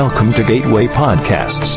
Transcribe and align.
Welcome 0.00 0.32
to 0.32 0.42
Gateway 0.42 0.86
Podcasts. 0.86 1.76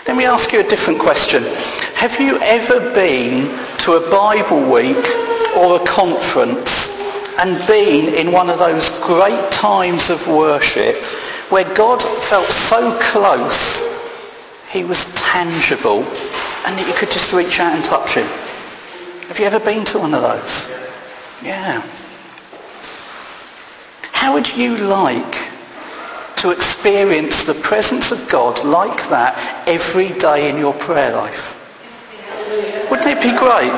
Let 0.08 0.16
me 0.16 0.26
ask 0.26 0.54
you 0.54 0.62
a 0.62 0.68
different 0.68 1.00
question. 1.00 1.44
Have 1.96 2.20
you 2.20 2.40
ever 2.42 2.80
been 2.94 3.48
to 3.80 3.94
a 3.94 4.12
Bible 4.12 4.62
week 4.72 5.06
or 5.58 5.82
a 5.82 5.86
conference 5.86 7.02
and 7.40 7.66
been 7.68 8.14
in 8.14 8.32
one 8.32 8.50
of 8.50 8.60
those 8.60 8.90
great 9.02 9.52
times 9.52 10.10
of 10.10 10.26
worship 10.28 10.96
where 11.52 11.66
God 11.76 12.02
felt 12.02 12.46
so 12.46 12.98
close, 13.02 13.93
he 14.74 14.84
was 14.84 15.06
tangible, 15.14 16.00
and 16.66 16.76
that 16.76 16.86
you 16.88 16.96
could 16.96 17.12
just 17.12 17.32
reach 17.32 17.60
out 17.60 17.76
and 17.76 17.86
touch 17.86 18.16
him? 18.16 18.26
Have 19.28 19.38
you 19.40 19.46
ever 19.46 19.60
been 19.60 19.86
to 19.86 20.00
one 20.00 20.16
of 20.16 20.24
those? 20.24 20.68
Yeah. 21.44 21.88
How 24.12 24.34
would 24.34 24.52
you 24.58 24.76
like 24.78 25.36
to 26.38 26.50
experience 26.50 27.44
the 27.44 27.54
presence 27.54 28.12
of 28.12 28.28
God 28.32 28.66
like 28.66 29.08
that 29.10 29.38
every 29.68 30.10
day 30.18 30.50
in 30.50 30.58
your 30.58 30.74
prayer 30.74 31.16
life? 31.16 31.60
Wouldn't 32.90 33.08
it 33.08 33.22
be 33.22 33.30
great? 33.38 33.72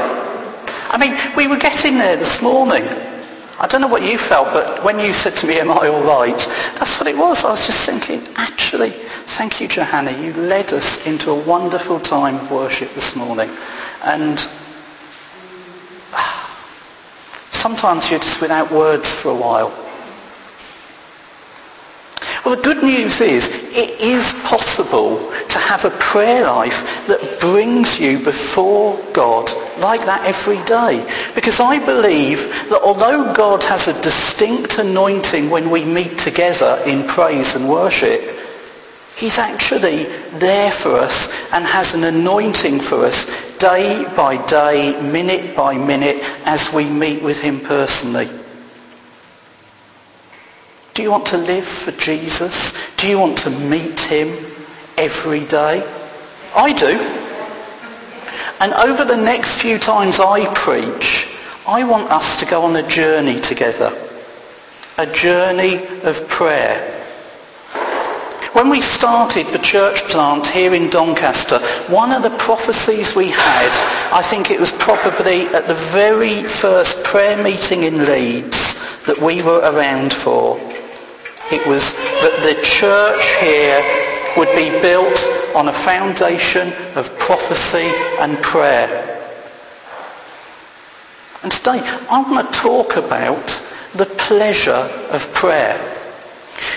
I 0.89 0.97
mean, 0.97 1.17
we 1.35 1.47
were 1.47 1.59
getting 1.59 1.95
there 1.95 2.15
this 2.15 2.41
morning. 2.41 2.85
I 3.57 3.67
don't 3.67 3.79
know 3.79 3.87
what 3.87 4.03
you 4.03 4.17
felt, 4.17 4.51
but 4.51 4.83
when 4.83 4.99
you 4.99 5.13
said 5.13 5.33
to 5.37 5.47
me, 5.47 5.59
am 5.59 5.71
I 5.71 5.87
all 5.87 6.03
right? 6.03 6.37
That's 6.77 6.99
what 6.99 7.07
it 7.07 7.17
was. 7.17 7.45
I 7.45 7.51
was 7.51 7.65
just 7.65 7.85
thinking, 7.89 8.21
actually, 8.35 8.89
thank 8.89 9.61
you, 9.61 9.67
Johanna. 9.69 10.11
You 10.11 10.33
led 10.33 10.73
us 10.73 11.07
into 11.07 11.31
a 11.31 11.43
wonderful 11.45 12.01
time 12.01 12.35
of 12.35 12.51
worship 12.51 12.93
this 12.93 13.15
morning. 13.15 13.49
And 14.03 14.39
sometimes 17.51 18.11
you're 18.11 18.19
just 18.19 18.41
without 18.41 18.69
words 18.71 19.09
for 19.09 19.29
a 19.29 19.35
while. 19.35 19.73
Well, 22.43 22.57
the 22.57 22.61
good 22.61 22.83
news 22.83 23.21
is 23.21 23.47
it 23.73 24.01
is 24.01 24.33
possible 24.43 25.31
to 25.49 25.57
have 25.57 25.85
a 25.85 25.91
prayer 25.91 26.43
life 26.43 27.07
that 27.07 27.39
brings 27.39 27.99
you 27.99 28.19
before 28.19 28.99
God 29.13 29.49
like 29.79 30.05
that 30.05 30.25
every 30.25 30.63
day. 30.65 31.05
Because 31.33 31.59
I 31.59 31.83
believe 31.85 32.47
that 32.69 32.81
although 32.83 33.33
God 33.33 33.63
has 33.63 33.87
a 33.87 34.01
distinct 34.01 34.77
anointing 34.77 35.49
when 35.49 35.69
we 35.69 35.83
meet 35.83 36.17
together 36.17 36.81
in 36.85 37.07
praise 37.07 37.55
and 37.55 37.69
worship, 37.69 38.35
He's 39.15 39.39
actually 39.39 40.03
there 40.39 40.71
for 40.71 40.97
us 40.97 41.49
and 41.53 41.63
has 41.65 41.93
an 41.93 42.03
anointing 42.03 42.81
for 42.81 43.05
us 43.05 43.57
day 43.57 44.05
by 44.15 44.45
day, 44.45 44.99
minute 45.01 45.55
by 45.55 45.77
minute 45.77 46.17
as 46.45 46.73
we 46.73 46.89
meet 46.89 47.23
with 47.23 47.41
him 47.41 47.61
personally. 47.61 48.27
Do 50.93 51.01
you 51.01 51.11
want 51.11 51.25
to 51.27 51.37
live 51.37 51.65
for 51.65 51.91
Jesus? 51.91 52.73
Do 52.97 53.07
you 53.07 53.17
want 53.17 53.37
to 53.39 53.49
meet 53.49 53.99
him 54.01 54.29
every 54.97 55.45
day? 55.45 55.85
I 56.53 56.73
do. 56.73 57.24
And 58.59 58.73
over 58.73 59.03
the 59.03 59.17
next 59.17 59.61
few 59.61 59.77
times 59.77 60.19
I 60.19 60.51
preach, 60.53 61.27
I 61.67 61.83
want 61.83 62.11
us 62.11 62.39
to 62.39 62.45
go 62.45 62.61
on 62.63 62.75
a 62.75 62.87
journey 62.87 63.41
together. 63.41 63.91
A 64.97 65.05
journey 65.05 65.85
of 66.03 66.27
prayer. 66.29 66.91
When 68.53 68.69
we 68.69 68.79
started 68.79 69.47
the 69.47 69.59
church 69.59 70.03
plant 70.03 70.47
here 70.47 70.73
in 70.73 70.89
Doncaster, 70.89 71.59
one 71.89 72.13
of 72.13 72.23
the 72.23 72.29
prophecies 72.37 73.13
we 73.13 73.27
had, 73.27 74.13
I 74.13 74.21
think 74.21 74.49
it 74.49 74.59
was 74.59 74.71
probably 74.71 75.47
at 75.47 75.67
the 75.67 75.73
very 75.73 76.41
first 76.43 77.03
prayer 77.03 77.35
meeting 77.43 77.83
in 77.83 78.05
Leeds 78.05 79.03
that 79.05 79.19
we 79.19 79.41
were 79.41 79.59
around 79.59 80.13
for, 80.13 80.57
it 81.51 81.67
was 81.67 81.91
that 81.93 82.39
the 82.47 82.61
church 82.63 83.25
here 83.41 84.14
would 84.37 84.49
be 84.55 84.69
built 84.81 85.17
on 85.55 85.67
a 85.67 85.73
foundation 85.73 86.67
of 86.95 87.17
prophecy 87.19 87.89
and 88.19 88.37
prayer. 88.43 89.15
And 91.43 91.51
today 91.51 91.79
I 92.09 92.25
want 92.29 92.51
to 92.51 92.59
talk 92.59 92.97
about 92.97 93.47
the 93.93 94.05
pleasure 94.17 94.89
of 95.11 95.31
prayer. 95.33 95.79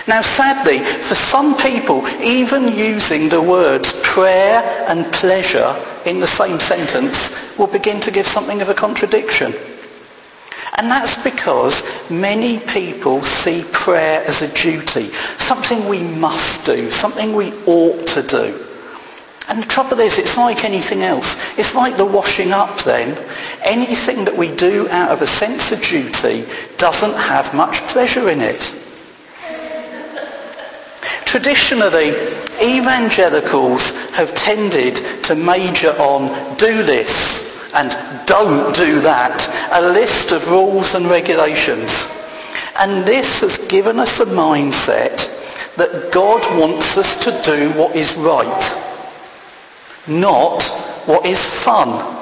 Now 0.06 0.22
sadly, 0.22 0.78
for 0.78 1.14
some 1.14 1.56
people, 1.56 2.06
even 2.20 2.68
using 2.76 3.28
the 3.28 3.42
words 3.42 4.00
prayer 4.02 4.62
and 4.88 5.04
pleasure 5.12 5.74
in 6.06 6.20
the 6.20 6.26
same 6.26 6.60
sentence 6.60 7.58
will 7.58 7.66
begin 7.66 8.00
to 8.00 8.10
give 8.10 8.26
something 8.26 8.62
of 8.62 8.68
a 8.68 8.74
contradiction. 8.74 9.52
And 10.78 10.88
that's 10.88 11.20
because 11.24 12.08
many 12.08 12.60
people 12.60 13.22
see 13.24 13.64
prayer 13.72 14.22
as 14.26 14.42
a 14.42 14.54
duty, 14.54 15.06
something 15.36 15.88
we 15.88 16.02
must 16.02 16.64
do, 16.64 16.88
something 16.92 17.34
we 17.34 17.52
ought 17.66 18.06
to 18.06 18.22
do. 18.22 18.64
And 19.48 19.62
the 19.62 19.66
trouble 19.66 19.98
is, 19.98 20.18
it's 20.18 20.36
like 20.36 20.64
anything 20.64 21.02
else. 21.02 21.58
It's 21.58 21.74
like 21.74 21.96
the 21.96 22.04
washing 22.04 22.52
up 22.52 22.78
then. 22.84 23.18
Anything 23.64 24.24
that 24.24 24.36
we 24.36 24.54
do 24.54 24.88
out 24.90 25.10
of 25.10 25.20
a 25.20 25.26
sense 25.26 25.72
of 25.72 25.82
duty 25.82 26.44
doesn't 26.76 27.16
have 27.16 27.52
much 27.54 27.78
pleasure 27.88 28.28
in 28.28 28.40
it. 28.40 28.72
Traditionally, 31.24 32.10
evangelicals 32.62 34.10
have 34.12 34.32
tended 34.34 34.96
to 35.24 35.34
major 35.34 35.90
on 35.98 36.56
do 36.56 36.82
this, 36.82 37.47
and 37.74 37.90
don't 38.26 38.74
do 38.74 39.00
that, 39.00 39.48
a 39.72 39.82
list 39.92 40.32
of 40.32 40.50
rules 40.50 40.94
and 40.94 41.06
regulations. 41.06 42.06
And 42.78 43.06
this 43.06 43.40
has 43.40 43.58
given 43.68 43.98
us 43.98 44.20
a 44.20 44.26
mindset 44.26 45.34
that 45.76 46.12
God 46.12 46.40
wants 46.58 46.96
us 46.96 47.22
to 47.24 47.30
do 47.44 47.70
what 47.72 47.94
is 47.94 48.16
right, 48.16 48.62
not 50.06 50.62
what 51.06 51.26
is 51.26 51.44
fun. 51.44 52.16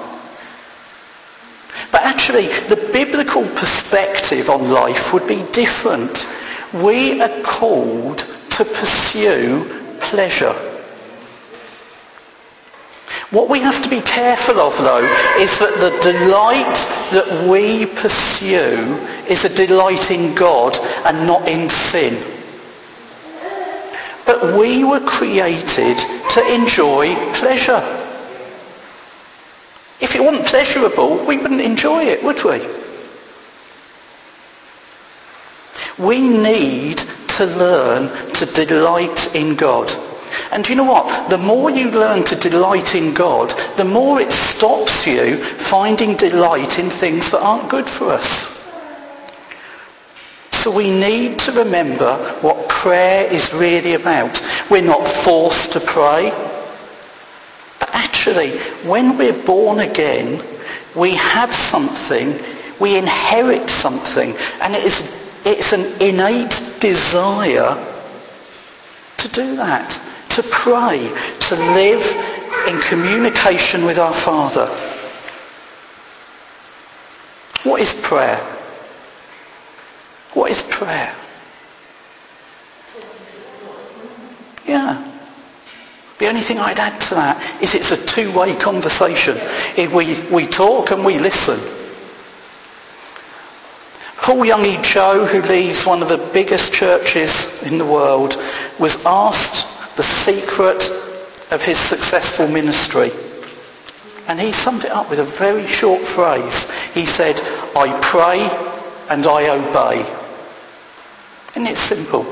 But 1.93 2.03
actually, 2.03 2.47
the 2.69 2.91
biblical 2.93 3.45
perspective 3.55 4.51
on 4.51 4.71
life 4.71 5.13
would 5.13 5.27
be 5.27 5.45
different. 5.53 6.27
We 6.73 7.21
are 7.21 7.43
called 7.43 8.19
to 8.51 8.65
pursue 8.65 9.65
pleasure. 10.01 10.55
What 13.31 13.49
we 13.51 13.59
have 13.61 13.83
to 13.83 13.89
be 13.89 14.01
careful 14.03 14.61
of, 14.61 14.79
though, 14.79 15.05
is 15.39 15.59
that 15.59 15.75
the 15.81 15.91
delight 16.01 16.77
that 17.11 17.49
we 17.51 17.87
pursue 17.87 19.05
is 19.28 19.45
a 19.45 19.53
delight 19.53 20.13
in 20.13 20.33
God 20.34 20.78
and 21.05 21.27
not 21.27 21.49
in 21.49 21.69
sin. 21.69 22.15
But 24.25 24.57
we 24.57 24.84
were 24.84 25.01
created 25.01 25.99
to 26.31 26.55
enjoy 26.55 27.15
pleasure. 27.34 27.83
If 30.01 30.15
it 30.15 30.21
wasn't 30.22 30.47
pleasurable, 30.47 31.25
we 31.27 31.37
wouldn't 31.37 31.61
enjoy 31.61 32.05
it, 32.05 32.22
would 32.22 32.45
we? 32.45 32.61
We 35.99 36.21
need 36.21 36.99
to 37.29 37.47
learn 37.47 38.33
to 38.34 38.47
delight 38.47 39.34
in 39.34 39.57
God. 39.57 39.91
And 40.53 40.69
you 40.69 40.77
know 40.77 40.84
what? 40.84 41.28
The 41.28 41.39
more 41.39 41.71
you 41.71 41.91
learn 41.91 42.25
to 42.25 42.37
delight 42.37 42.95
in 42.95 43.13
God, 43.13 43.53
the 43.77 43.84
more 43.84 44.21
it 44.21 44.31
stops 44.31 45.07
you 45.07 45.37
finding 45.37 46.16
delight 46.16 46.78
in 46.78 46.89
things 46.89 47.31
that 47.31 47.41
aren't 47.41 47.69
good 47.69 47.89
for 47.89 48.10
us. 48.10 48.54
So 50.53 50.75
we 50.75 50.91
need 50.91 51.39
to 51.41 51.53
remember 51.53 52.16
what 52.41 52.69
prayer 52.69 53.31
is 53.33 53.53
really 53.54 53.95
about. 53.95 54.43
We're 54.71 54.83
not 54.83 55.07
forced 55.07 55.72
to 55.72 55.81
pray. 55.81 56.31
But 57.78 57.91
actually, 57.93 58.59
when 58.89 59.19
we're 59.19 59.45
born 59.45 59.81
again, 59.81 60.43
we 60.95 61.15
have 61.15 61.54
something, 61.54 62.34
we 62.81 62.98
inherit 62.98 63.69
something, 63.69 64.34
and 64.60 64.75
it 64.75 64.83
is, 64.83 65.41
it's 65.45 65.72
an 65.72 65.84
innate 66.01 66.78
desire 66.81 67.77
to 69.19 69.28
do 69.28 69.57
that 69.57 70.01
to 70.36 70.42
pray, 70.50 70.98
to 71.41 71.54
live 71.54 72.04
in 72.68 72.78
communication 72.83 73.86
with 73.86 73.98
our 73.98 74.12
Father. 74.12 74.66
What 77.62 77.80
is 77.80 77.94
prayer? 77.94 78.36
What 80.34 80.50
is 80.50 80.62
prayer? 80.65 81.15
Yeah. 84.66 85.03
The 86.18 86.27
only 86.28 86.42
thing 86.42 86.59
I'd 86.59 86.78
add 86.78 87.00
to 87.00 87.15
that 87.15 87.62
is 87.62 87.74
it's 87.74 87.91
a 87.92 88.06
two-way 88.06 88.54
conversation. 88.56 89.38
We, 89.78 90.21
we 90.30 90.47
talk 90.47 90.91
and 90.91 91.03
we 91.03 91.18
listen. 91.18 91.59
Paul 94.18 94.44
Yonggi 94.44 94.83
Cho, 94.84 95.24
who 95.24 95.41
leads 95.48 95.86
one 95.86 96.03
of 96.03 96.09
the 96.09 96.18
biggest 96.34 96.74
churches 96.74 97.62
in 97.62 97.78
the 97.78 97.86
world, 97.86 98.36
was 98.78 99.03
asked 99.06 99.66
the 99.97 100.03
secret 100.03 100.91
of 101.51 101.63
his 101.65 101.78
successful 101.78 102.47
ministry. 102.48 103.10
And 104.28 104.41
he 104.41 104.53
summed 104.53 104.84
it 104.84 104.91
up 104.91 105.09
with 105.09 105.21
a 105.21 105.25
very 105.25 105.66
short 105.66 106.03
phrase. 106.03 106.71
He 106.93 107.07
said, 107.07 107.41
I 107.77 107.98
pray 108.03 108.41
and 109.09 109.27
I 109.27 109.48
obey. 109.48 110.04
And 111.54 111.66
it's 111.66 111.81
simple. 111.81 112.25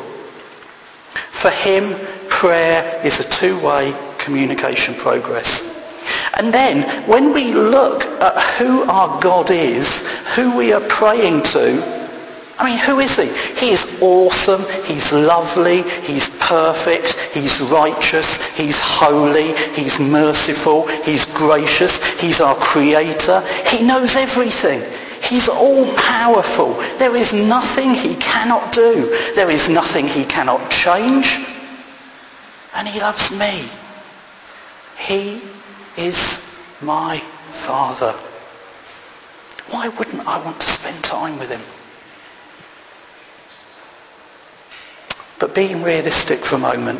For 1.30 1.50
him, 1.50 1.94
prayer 2.28 3.00
is 3.04 3.20
a 3.20 3.28
two-way 3.30 3.94
communication 4.18 4.94
progress. 4.94 5.72
And 6.36 6.52
then 6.52 6.82
when 7.08 7.32
we 7.32 7.54
look 7.54 8.04
at 8.20 8.58
who 8.58 8.82
our 8.90 9.20
God 9.20 9.50
is, 9.50 10.06
who 10.34 10.56
we 10.56 10.72
are 10.72 10.80
praying 10.88 11.42
to, 11.44 11.93
I 12.56 12.64
mean, 12.66 12.78
who 12.78 13.00
is 13.00 13.16
he? 13.16 13.26
He 13.58 13.72
is 13.72 13.98
awesome. 14.00 14.62
He's 14.84 15.12
lovely. 15.12 15.82
He's 16.02 16.28
perfect. 16.38 17.14
He's 17.34 17.60
righteous. 17.60 18.38
He's 18.54 18.80
holy. 18.80 19.54
He's 19.74 19.98
merciful. 19.98 20.86
He's 21.02 21.26
gracious. 21.34 22.02
He's 22.20 22.40
our 22.40 22.54
creator. 22.54 23.40
He 23.66 23.84
knows 23.84 24.14
everything. 24.14 24.82
He's 25.22 25.48
all 25.48 25.92
powerful. 25.94 26.74
There 26.98 27.16
is 27.16 27.32
nothing 27.32 27.94
he 27.94 28.14
cannot 28.16 28.72
do. 28.72 29.06
There 29.34 29.50
is 29.50 29.68
nothing 29.68 30.06
he 30.06 30.24
cannot 30.24 30.70
change. 30.70 31.40
And 32.74 32.86
he 32.86 33.00
loves 33.00 33.36
me. 33.36 33.68
He 34.96 35.40
is 35.96 36.38
my 36.82 37.18
father. 37.50 38.12
Why 39.70 39.88
wouldn't 39.88 40.26
I 40.26 40.44
want 40.44 40.60
to 40.60 40.68
spend 40.68 41.02
time 41.02 41.38
with 41.38 41.50
him? 41.50 41.60
But 45.44 45.54
being 45.54 45.82
realistic 45.82 46.38
for 46.38 46.56
a 46.56 46.58
moment, 46.58 46.98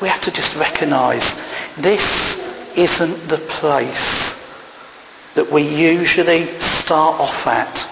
we 0.00 0.06
have 0.06 0.20
to 0.20 0.30
just 0.30 0.56
recognize 0.56 1.34
this 1.74 2.78
isn't 2.78 3.28
the 3.28 3.38
place 3.38 4.38
that 5.34 5.50
we 5.50 5.62
usually 5.62 6.46
start 6.60 7.18
off 7.18 7.44
at. 7.48 7.88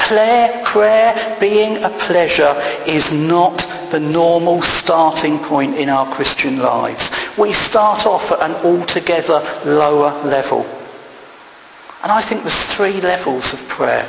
Prayer, 0.00 0.64
prayer 0.64 1.36
being 1.38 1.84
a 1.84 1.90
pleasure 1.90 2.56
is 2.88 3.12
not 3.12 3.58
the 3.92 4.00
normal 4.00 4.60
starting 4.60 5.38
point 5.38 5.76
in 5.76 5.88
our 5.88 6.12
Christian 6.12 6.58
lives. 6.58 7.12
We 7.38 7.52
start 7.52 8.04
off 8.04 8.32
at 8.32 8.50
an 8.50 8.56
altogether 8.66 9.46
lower 9.64 10.10
level. 10.24 10.66
And 12.02 12.10
I 12.10 12.20
think 12.20 12.40
there's 12.40 12.64
three 12.64 13.00
levels 13.00 13.52
of 13.52 13.68
prayer. 13.68 14.08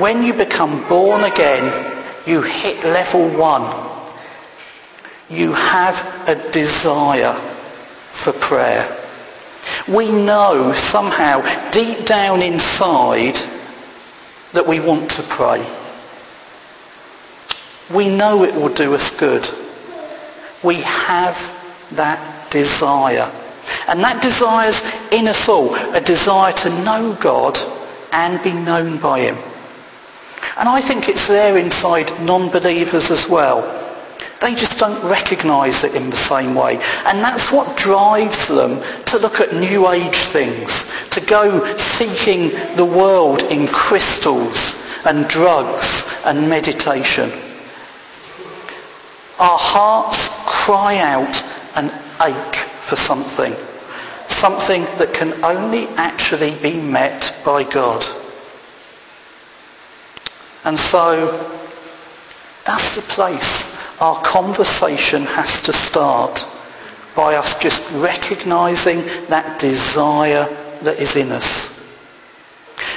When 0.00 0.24
you 0.24 0.34
become 0.34 0.86
born 0.88 1.22
again, 1.22 1.64
you 2.26 2.42
hit 2.42 2.82
level 2.82 3.28
one. 3.38 3.62
You 5.30 5.52
have 5.52 6.28
a 6.28 6.34
desire 6.50 7.34
for 8.12 8.32
prayer. 8.32 8.88
We 9.88 10.10
know 10.10 10.72
somehow 10.74 11.42
deep 11.70 12.06
down 12.06 12.42
inside 12.42 13.38
that 14.52 14.66
we 14.66 14.80
want 14.80 15.10
to 15.12 15.22
pray. 15.22 15.64
We 17.94 18.08
know 18.08 18.42
it 18.42 18.54
will 18.54 18.74
do 18.74 18.94
us 18.94 19.16
good. 19.16 19.48
We 20.64 20.76
have 20.82 21.36
that 21.92 22.50
desire. 22.50 23.30
And 23.88 24.00
that 24.00 24.22
desire's 24.22 24.82
in 25.12 25.28
us 25.28 25.48
all, 25.48 25.74
a 25.94 26.00
desire 26.00 26.52
to 26.52 26.70
know 26.82 27.16
God 27.20 27.58
and 28.12 28.42
be 28.42 28.52
known 28.52 28.98
by 28.98 29.20
him. 29.20 29.53
And 30.56 30.68
I 30.68 30.80
think 30.80 31.08
it's 31.08 31.26
there 31.26 31.58
inside 31.58 32.10
non-believers 32.22 33.10
as 33.10 33.28
well. 33.28 33.80
They 34.40 34.54
just 34.54 34.78
don't 34.78 35.02
recognise 35.10 35.84
it 35.84 35.94
in 35.94 36.10
the 36.10 36.16
same 36.16 36.54
way. 36.54 36.76
And 37.06 37.20
that's 37.20 37.50
what 37.50 37.76
drives 37.76 38.46
them 38.48 38.80
to 39.06 39.18
look 39.18 39.40
at 39.40 39.54
New 39.54 39.88
Age 39.90 40.16
things, 40.16 41.08
to 41.10 41.20
go 41.22 41.74
seeking 41.76 42.50
the 42.76 42.84
world 42.84 43.42
in 43.44 43.66
crystals 43.66 44.84
and 45.06 45.26
drugs 45.28 46.22
and 46.26 46.48
meditation. 46.48 47.30
Our 49.40 49.58
hearts 49.58 50.28
cry 50.46 50.98
out 50.98 51.42
and 51.76 51.90
ache 52.22 52.56
for 52.56 52.96
something, 52.96 53.54
something 54.26 54.84
that 54.98 55.12
can 55.14 55.42
only 55.42 55.88
actually 55.96 56.54
be 56.62 56.80
met 56.80 57.34
by 57.44 57.64
God. 57.64 58.04
And 60.64 60.78
so 60.78 61.26
that's 62.64 62.96
the 62.96 63.02
place 63.02 64.00
our 64.00 64.20
conversation 64.22 65.22
has 65.22 65.62
to 65.62 65.72
start 65.72 66.46
by 67.14 67.36
us 67.36 67.60
just 67.60 67.90
recognizing 68.02 68.98
that 69.28 69.60
desire 69.60 70.46
that 70.82 70.98
is 70.98 71.16
in 71.16 71.30
us. 71.30 71.72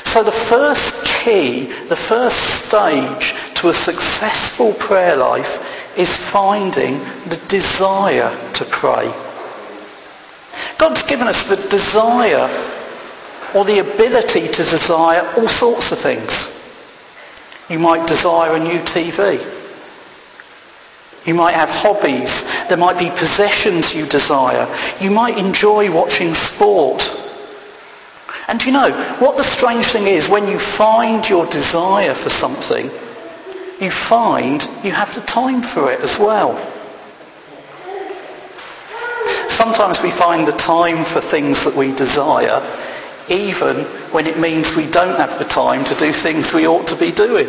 So 0.05 0.23
the 0.23 0.31
first 0.31 1.05
key, 1.05 1.65
the 1.87 1.95
first 1.95 2.65
stage 2.67 3.35
to 3.55 3.69
a 3.69 3.73
successful 3.73 4.73
prayer 4.73 5.15
life 5.15 5.97
is 5.97 6.15
finding 6.15 6.99
the 7.29 7.39
desire 7.47 8.35
to 8.53 8.65
pray. 8.65 9.13
God's 10.77 11.03
given 11.03 11.27
us 11.27 11.47
the 11.47 11.69
desire 11.69 12.49
or 13.53 13.65
the 13.65 13.79
ability 13.79 14.47
to 14.47 14.63
desire 14.63 15.21
all 15.37 15.47
sorts 15.47 15.91
of 15.91 15.99
things. 15.99 16.56
You 17.69 17.79
might 17.79 18.07
desire 18.07 18.55
a 18.55 18.59
new 18.59 18.79
TV. 18.79 19.43
You 21.25 21.33
might 21.33 21.53
have 21.53 21.69
hobbies. 21.69 22.43
There 22.69 22.77
might 22.77 22.97
be 22.97 23.09
possessions 23.09 23.93
you 23.93 24.05
desire. 24.05 24.67
You 25.01 25.11
might 25.11 25.37
enjoy 25.37 25.91
watching 25.91 26.33
sport. 26.33 27.11
And 28.47 28.63
you 28.63 28.71
know, 28.71 28.91
what 29.19 29.35
the 29.35 29.43
strange 29.43 29.87
thing 29.87 30.07
is, 30.07 30.29
when 30.29 30.47
you 30.47 30.57
find 30.57 31.27
your 31.27 31.45
desire 31.47 32.13
for 32.13 32.29
something, 32.29 32.89
you 33.81 33.91
find 33.91 34.67
you 34.83 34.91
have 34.91 35.13
the 35.13 35.21
time 35.21 35.61
for 35.61 35.91
it 35.91 35.99
as 35.99 36.17
well. 36.17 36.55
Sometimes 39.49 40.01
we 40.01 40.11
find 40.11 40.47
the 40.47 40.53
time 40.53 41.03
for 41.03 41.19
things 41.19 41.65
that 41.65 41.75
we 41.75 41.93
desire 41.95 42.61
even 43.29 43.85
when 44.11 44.27
it 44.27 44.39
means 44.39 44.75
we 44.75 44.89
don't 44.91 45.17
have 45.17 45.37
the 45.39 45.45
time 45.45 45.83
to 45.85 45.95
do 45.95 46.11
things 46.11 46.53
we 46.53 46.67
ought 46.67 46.87
to 46.87 46.95
be 46.95 47.11
doing. 47.11 47.47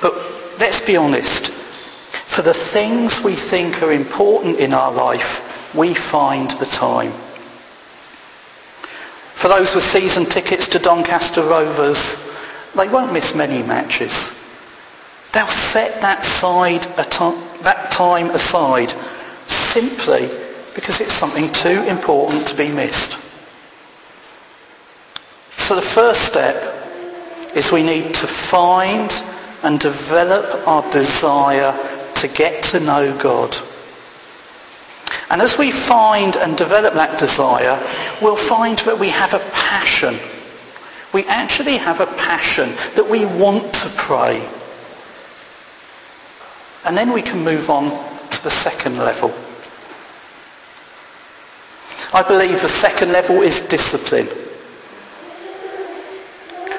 But 0.00 0.14
let's 0.58 0.84
be 0.84 0.96
honest. 0.96 1.48
For 1.48 2.42
the 2.42 2.54
things 2.54 3.22
we 3.24 3.32
think 3.32 3.82
are 3.82 3.92
important 3.92 4.58
in 4.58 4.72
our 4.72 4.92
life, 4.92 5.74
we 5.74 5.94
find 5.94 6.50
the 6.52 6.66
time. 6.66 7.12
For 9.32 9.48
those 9.48 9.74
with 9.74 9.84
season 9.84 10.24
tickets 10.24 10.68
to 10.68 10.78
Doncaster 10.78 11.42
Rovers, 11.42 12.30
they 12.76 12.88
won't 12.88 13.12
miss 13.12 13.34
many 13.34 13.62
matches. 13.62 14.34
They'll 15.32 15.46
set 15.46 16.00
that, 16.00 16.24
side, 16.24 16.82
that 17.62 17.90
time 17.90 18.30
aside 18.30 18.92
simply 19.46 20.28
because 20.78 21.00
it's 21.00 21.12
something 21.12 21.52
too 21.52 21.82
important 21.88 22.46
to 22.46 22.54
be 22.54 22.68
missed. 22.68 23.18
So 25.58 25.74
the 25.74 25.82
first 25.82 26.22
step 26.22 26.54
is 27.56 27.72
we 27.72 27.82
need 27.82 28.14
to 28.14 28.28
find 28.28 29.10
and 29.64 29.80
develop 29.80 30.68
our 30.68 30.88
desire 30.92 31.76
to 32.14 32.28
get 32.28 32.62
to 32.62 32.78
know 32.78 33.18
God. 33.18 33.56
And 35.30 35.42
as 35.42 35.58
we 35.58 35.72
find 35.72 36.36
and 36.36 36.56
develop 36.56 36.94
that 36.94 37.18
desire, 37.18 37.76
we'll 38.22 38.36
find 38.36 38.78
that 38.78 39.00
we 39.00 39.08
have 39.08 39.34
a 39.34 39.40
passion. 39.50 40.14
We 41.12 41.24
actually 41.24 41.78
have 41.78 41.98
a 41.98 42.06
passion 42.06 42.68
that 42.94 43.10
we 43.10 43.24
want 43.24 43.74
to 43.74 43.88
pray. 43.96 44.48
And 46.84 46.96
then 46.96 47.12
we 47.12 47.20
can 47.20 47.42
move 47.42 47.68
on 47.68 47.90
to 48.30 48.44
the 48.44 48.50
second 48.50 48.96
level. 48.98 49.34
I 52.12 52.22
believe 52.26 52.62
the 52.62 52.68
second 52.68 53.12
level 53.12 53.42
is 53.42 53.60
discipline. 53.60 54.28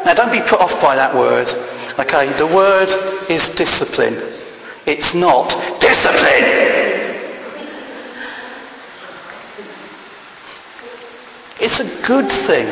Now 0.06 0.14
don't 0.14 0.32
be 0.32 0.42
put 0.42 0.60
off 0.60 0.82
by 0.82 0.96
that 0.96 1.14
word. 1.14 1.48
Okay, 2.00 2.32
the 2.38 2.48
word 2.48 2.90
is 3.30 3.54
discipline. 3.54 4.16
It's 4.86 5.14
not 5.14 5.50
discipline. 5.80 6.70
It's 11.60 11.80
a 11.80 12.08
good 12.08 12.30
thing. 12.32 12.68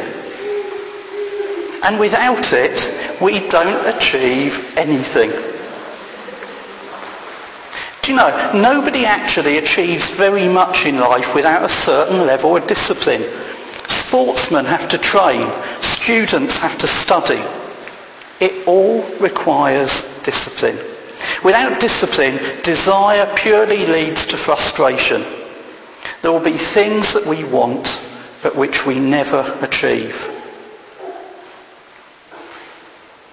And 1.83 1.99
without 1.99 2.53
it, 2.53 3.21
we 3.21 3.47
don't 3.49 3.95
achieve 3.95 4.73
anything. 4.77 5.56
Do 8.07 8.13
you 8.13 8.19
know, 8.19 8.51
nobody 8.53 9.03
actually 9.03 9.57
achieves 9.57 10.09
very 10.09 10.47
much 10.47 10.85
in 10.85 10.97
life 10.97 11.35
without 11.35 11.65
a 11.65 11.67
certain 11.67 12.25
level 12.25 12.55
of 12.55 12.65
discipline. 12.65 13.21
Sportsmen 13.89 14.63
have 14.63 14.87
to 14.87 14.97
train. 14.97 15.45
Students 15.81 16.57
have 16.57 16.77
to 16.77 16.87
study. 16.87 17.43
It 18.39 18.65
all 18.65 19.01
requires 19.19 20.23
discipline. 20.23 20.77
Without 21.43 21.81
discipline, 21.81 22.39
desire 22.63 23.29
purely 23.35 23.85
leads 23.85 24.25
to 24.27 24.37
frustration. 24.37 25.21
There 26.21 26.31
will 26.31 26.39
be 26.39 26.51
things 26.51 27.13
that 27.13 27.25
we 27.25 27.43
want, 27.43 28.01
but 28.41 28.55
which 28.55 28.85
we 28.85 29.01
never 29.01 29.43
achieve. 29.61 30.36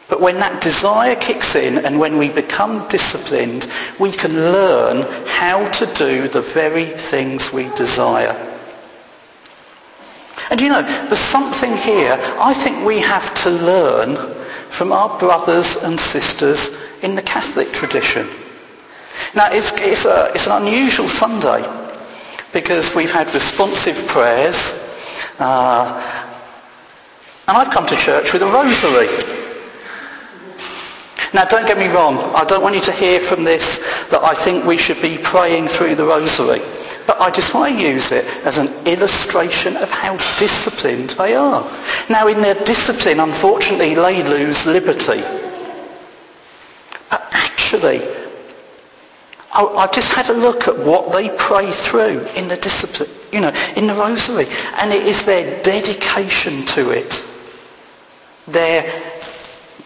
But 0.08 0.20
when 0.20 0.38
that 0.38 0.62
desire 0.62 1.16
kicks 1.16 1.56
in 1.56 1.84
and 1.84 1.98
when 1.98 2.18
we 2.18 2.28
become 2.28 2.86
disciplined, 2.88 3.68
we 3.98 4.12
can 4.12 4.32
learn 4.32 5.06
how 5.26 5.68
to 5.70 5.86
do 5.94 6.28
the 6.28 6.42
very 6.42 6.84
things 6.84 7.52
we 7.52 7.68
desire. 7.74 8.36
And 10.50 10.60
you 10.60 10.68
know, 10.68 10.82
there's 10.82 11.18
something 11.18 11.74
here 11.76 12.18
I 12.38 12.52
think 12.52 12.84
we 12.84 13.00
have 13.00 13.32
to 13.44 13.50
learn 13.50 14.16
from 14.68 14.92
our 14.92 15.18
brothers 15.18 15.82
and 15.82 15.98
sisters 15.98 16.76
in 17.02 17.14
the 17.14 17.22
Catholic 17.22 17.72
tradition. 17.72 18.26
Now, 19.34 19.48
it's, 19.50 19.72
it's, 19.78 20.04
a, 20.04 20.30
it's 20.34 20.46
an 20.46 20.62
unusual 20.62 21.08
Sunday 21.08 21.64
because 22.52 22.94
we've 22.94 23.10
had 23.10 23.32
responsive 23.32 24.06
prayers 24.06 24.80
uh, 25.38 26.30
and 27.46 27.56
I've 27.56 27.70
come 27.70 27.86
to 27.86 27.96
church 27.96 28.32
with 28.32 28.42
a 28.42 28.46
rosary. 28.46 29.33
Now 31.34 31.44
don't 31.44 31.66
get 31.66 31.76
me 31.76 31.88
wrong, 31.88 32.16
I 32.34 32.44
don't 32.44 32.62
want 32.62 32.76
you 32.76 32.80
to 32.82 32.92
hear 32.92 33.18
from 33.18 33.42
this 33.42 34.06
that 34.10 34.22
I 34.22 34.34
think 34.34 34.64
we 34.64 34.78
should 34.78 35.02
be 35.02 35.18
praying 35.20 35.66
through 35.66 35.96
the 35.96 36.04
rosary. 36.04 36.60
But 37.08 37.20
I 37.20 37.30
just 37.30 37.52
want 37.52 37.76
to 37.76 37.82
use 37.82 38.12
it 38.12 38.24
as 38.46 38.56
an 38.56 38.68
illustration 38.86 39.76
of 39.76 39.90
how 39.90 40.16
disciplined 40.38 41.10
they 41.10 41.34
are. 41.34 41.68
Now 42.08 42.28
in 42.28 42.40
their 42.40 42.54
discipline, 42.64 43.18
unfortunately, 43.18 43.94
they 43.94 44.22
lose 44.22 44.64
liberty. 44.64 45.22
But 47.10 47.28
actually, 47.32 48.00
I've 49.52 49.92
just 49.92 50.12
had 50.12 50.30
a 50.30 50.32
look 50.32 50.66
at 50.68 50.78
what 50.78 51.12
they 51.12 51.30
pray 51.36 51.70
through 51.70 52.24
in 52.36 52.48
the 52.48 52.56
discipline, 52.56 53.10
you 53.32 53.40
know, 53.40 53.52
in 53.76 53.86
the 53.86 53.94
rosary. 53.94 54.46
And 54.78 54.92
it 54.92 55.04
is 55.04 55.24
their 55.24 55.62
dedication 55.62 56.64
to 56.66 56.90
it, 56.90 57.24
their 58.46 58.82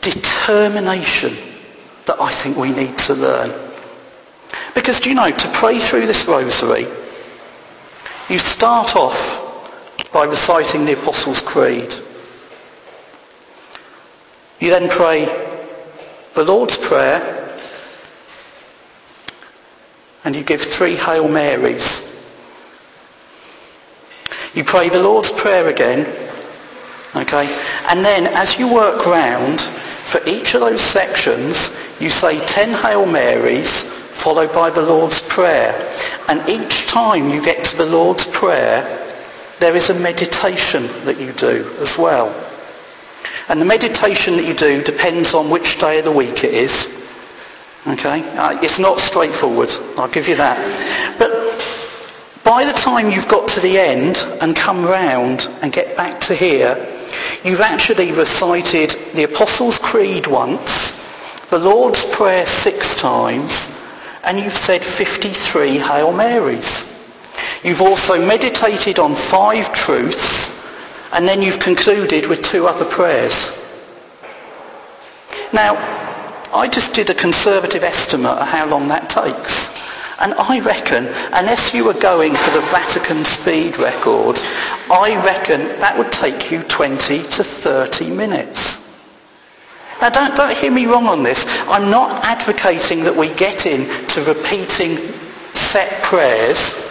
determination 0.00 1.36
that 2.06 2.20
I 2.20 2.30
think 2.30 2.56
we 2.56 2.72
need 2.72 2.96
to 2.98 3.14
learn. 3.14 3.52
Because 4.74 5.00
do 5.00 5.08
you 5.08 5.14
know, 5.14 5.30
to 5.30 5.48
pray 5.48 5.78
through 5.78 6.06
this 6.06 6.26
rosary, 6.26 6.86
you 8.28 8.38
start 8.38 8.96
off 8.96 9.44
by 10.12 10.24
reciting 10.24 10.84
the 10.84 10.94
Apostles' 10.94 11.42
Creed. 11.42 11.94
You 14.60 14.70
then 14.70 14.88
pray 14.88 15.26
the 16.34 16.44
Lord's 16.44 16.76
Prayer 16.76 17.34
and 20.24 20.34
you 20.34 20.42
give 20.42 20.60
three 20.60 20.94
Hail 20.94 21.28
Marys. 21.28 22.04
You 24.54 24.64
pray 24.64 24.88
the 24.88 25.02
Lord's 25.02 25.30
Prayer 25.30 25.68
again, 25.68 26.06
okay? 27.18 27.46
And 27.88 28.04
then 28.04 28.26
as 28.28 28.58
you 28.58 28.72
work 28.72 29.06
round, 29.06 29.60
for 30.08 30.26
each 30.26 30.54
of 30.54 30.60
those 30.60 30.80
sections, 30.80 31.76
you 32.00 32.08
say 32.08 32.44
10 32.46 32.70
Hail 32.70 33.04
Marys, 33.04 33.82
followed 33.82 34.52
by 34.52 34.70
the 34.70 34.80
Lord's 34.80 35.20
Prayer. 35.28 35.74
And 36.28 36.46
each 36.48 36.86
time 36.86 37.28
you 37.28 37.44
get 37.44 37.62
to 37.66 37.76
the 37.76 37.86
Lord's 37.86 38.26
Prayer, 38.26 38.82
there 39.60 39.76
is 39.76 39.90
a 39.90 40.00
meditation 40.00 40.86
that 41.04 41.20
you 41.20 41.32
do 41.32 41.70
as 41.80 41.98
well. 41.98 42.34
And 43.48 43.60
the 43.60 43.66
meditation 43.66 44.36
that 44.36 44.46
you 44.46 44.54
do 44.54 44.82
depends 44.82 45.34
on 45.34 45.50
which 45.50 45.78
day 45.78 45.98
of 45.98 46.04
the 46.04 46.12
week 46.12 46.44
it 46.44 46.54
is. 46.54 47.06
Okay? 47.86 48.22
Uh, 48.36 48.58
it's 48.62 48.78
not 48.78 48.98
straightforward, 48.98 49.70
I'll 49.96 50.08
give 50.08 50.28
you 50.28 50.36
that. 50.36 50.56
But 51.18 51.30
by 52.44 52.64
the 52.64 52.72
time 52.72 53.10
you've 53.10 53.28
got 53.28 53.48
to 53.50 53.60
the 53.60 53.78
end 53.78 54.24
and 54.40 54.56
come 54.56 54.84
round 54.84 55.48
and 55.62 55.72
get 55.72 55.96
back 55.96 56.20
to 56.22 56.34
here, 56.34 56.97
you've 57.44 57.60
actually 57.60 58.12
recited 58.12 58.90
the 59.14 59.24
Apostles' 59.24 59.78
Creed 59.78 60.26
once, 60.26 60.98
the 61.50 61.58
Lord's 61.58 62.04
Prayer 62.04 62.46
six 62.46 62.96
times, 63.00 63.74
and 64.24 64.38
you've 64.38 64.52
said 64.52 64.82
53 64.82 65.78
Hail 65.78 66.12
Marys. 66.12 66.94
You've 67.64 67.82
also 67.82 68.24
meditated 68.24 68.98
on 68.98 69.14
five 69.14 69.72
truths, 69.72 70.48
and 71.12 71.26
then 71.26 71.42
you've 71.42 71.60
concluded 71.60 72.26
with 72.26 72.42
two 72.42 72.66
other 72.66 72.84
prayers. 72.84 73.54
Now, 75.52 75.76
I 76.52 76.68
just 76.68 76.94
did 76.94 77.10
a 77.10 77.14
conservative 77.14 77.82
estimate 77.82 78.38
of 78.38 78.48
how 78.48 78.66
long 78.66 78.88
that 78.88 79.08
takes. 79.08 79.77
And 80.20 80.34
I 80.34 80.60
reckon, 80.60 81.06
unless 81.32 81.72
you 81.72 81.84
were 81.84 81.94
going 81.94 82.34
for 82.34 82.50
the 82.50 82.66
Vatican 82.72 83.24
speed 83.24 83.78
record, 83.78 84.40
I 84.90 85.20
reckon 85.24 85.60
that 85.80 85.96
would 85.96 86.10
take 86.10 86.50
you 86.50 86.62
20 86.64 87.18
to 87.22 87.44
30 87.44 88.10
minutes. 88.10 88.84
Now 90.00 90.10
don't, 90.10 90.34
don't 90.36 90.56
hear 90.56 90.70
me 90.70 90.86
wrong 90.86 91.06
on 91.06 91.22
this. 91.22 91.44
I'm 91.68 91.90
not 91.90 92.24
advocating 92.24 93.04
that 93.04 93.16
we 93.16 93.32
get 93.34 93.66
into 93.66 94.22
repeating 94.22 94.96
set 95.54 96.02
prayers 96.02 96.87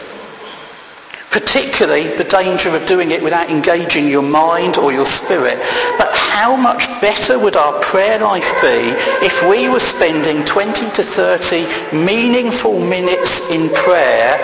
particularly 1.32 2.16
the 2.16 2.24
danger 2.24 2.76
of 2.76 2.86
doing 2.86 3.12
it 3.12 3.22
without 3.22 3.50
engaging 3.50 4.08
your 4.08 4.24
mind 4.24 4.78
or 4.78 4.92
your 4.92 5.06
spirit. 5.06 5.58
But 5.98 6.10
how 6.14 6.56
much 6.56 6.88
better 7.02 7.38
would 7.38 7.56
our 7.56 7.80
prayer 7.82 8.20
life 8.20 8.52
be 8.62 8.94
if 9.26 9.48
we 9.50 9.70
were 9.70 9.80
spending 9.80 10.46
20 10.46 10.90
to 10.92 11.04
30 11.04 11.96
meaningful 12.06 12.80
minutes 12.80 13.50
in 13.52 13.70
prayer 13.70 14.38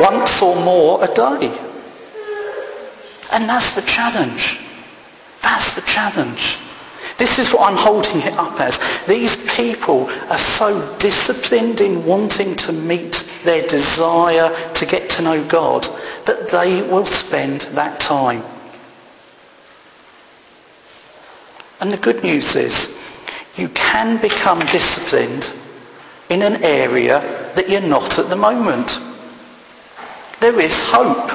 once 0.00 0.42
or 0.42 0.54
more 0.64 1.02
a 1.02 1.08
day? 1.14 1.58
And 3.32 3.48
that's 3.48 3.74
the 3.74 3.82
challenge. 3.82 4.60
That's 5.42 5.74
the 5.74 5.82
challenge. 5.82 6.58
This 7.20 7.38
is 7.38 7.52
what 7.52 7.70
I'm 7.70 7.76
holding 7.76 8.22
it 8.22 8.32
up 8.38 8.58
as. 8.58 8.80
These 9.04 9.46
people 9.54 10.08
are 10.30 10.38
so 10.38 10.96
disciplined 10.98 11.82
in 11.82 12.06
wanting 12.06 12.56
to 12.56 12.72
meet 12.72 13.30
their 13.44 13.68
desire 13.68 14.50
to 14.72 14.86
get 14.86 15.10
to 15.10 15.22
know 15.22 15.46
God 15.46 15.86
that 16.24 16.48
they 16.48 16.80
will 16.80 17.04
spend 17.04 17.60
that 17.76 18.00
time. 18.00 18.42
And 21.82 21.92
the 21.92 21.98
good 21.98 22.22
news 22.22 22.56
is 22.56 22.98
you 23.54 23.68
can 23.68 24.18
become 24.22 24.60
disciplined 24.60 25.52
in 26.30 26.40
an 26.40 26.64
area 26.64 27.20
that 27.54 27.68
you're 27.68 27.82
not 27.82 28.18
at 28.18 28.30
the 28.30 28.36
moment. 28.36 28.98
There 30.40 30.58
is 30.58 30.80
hope. 30.82 31.32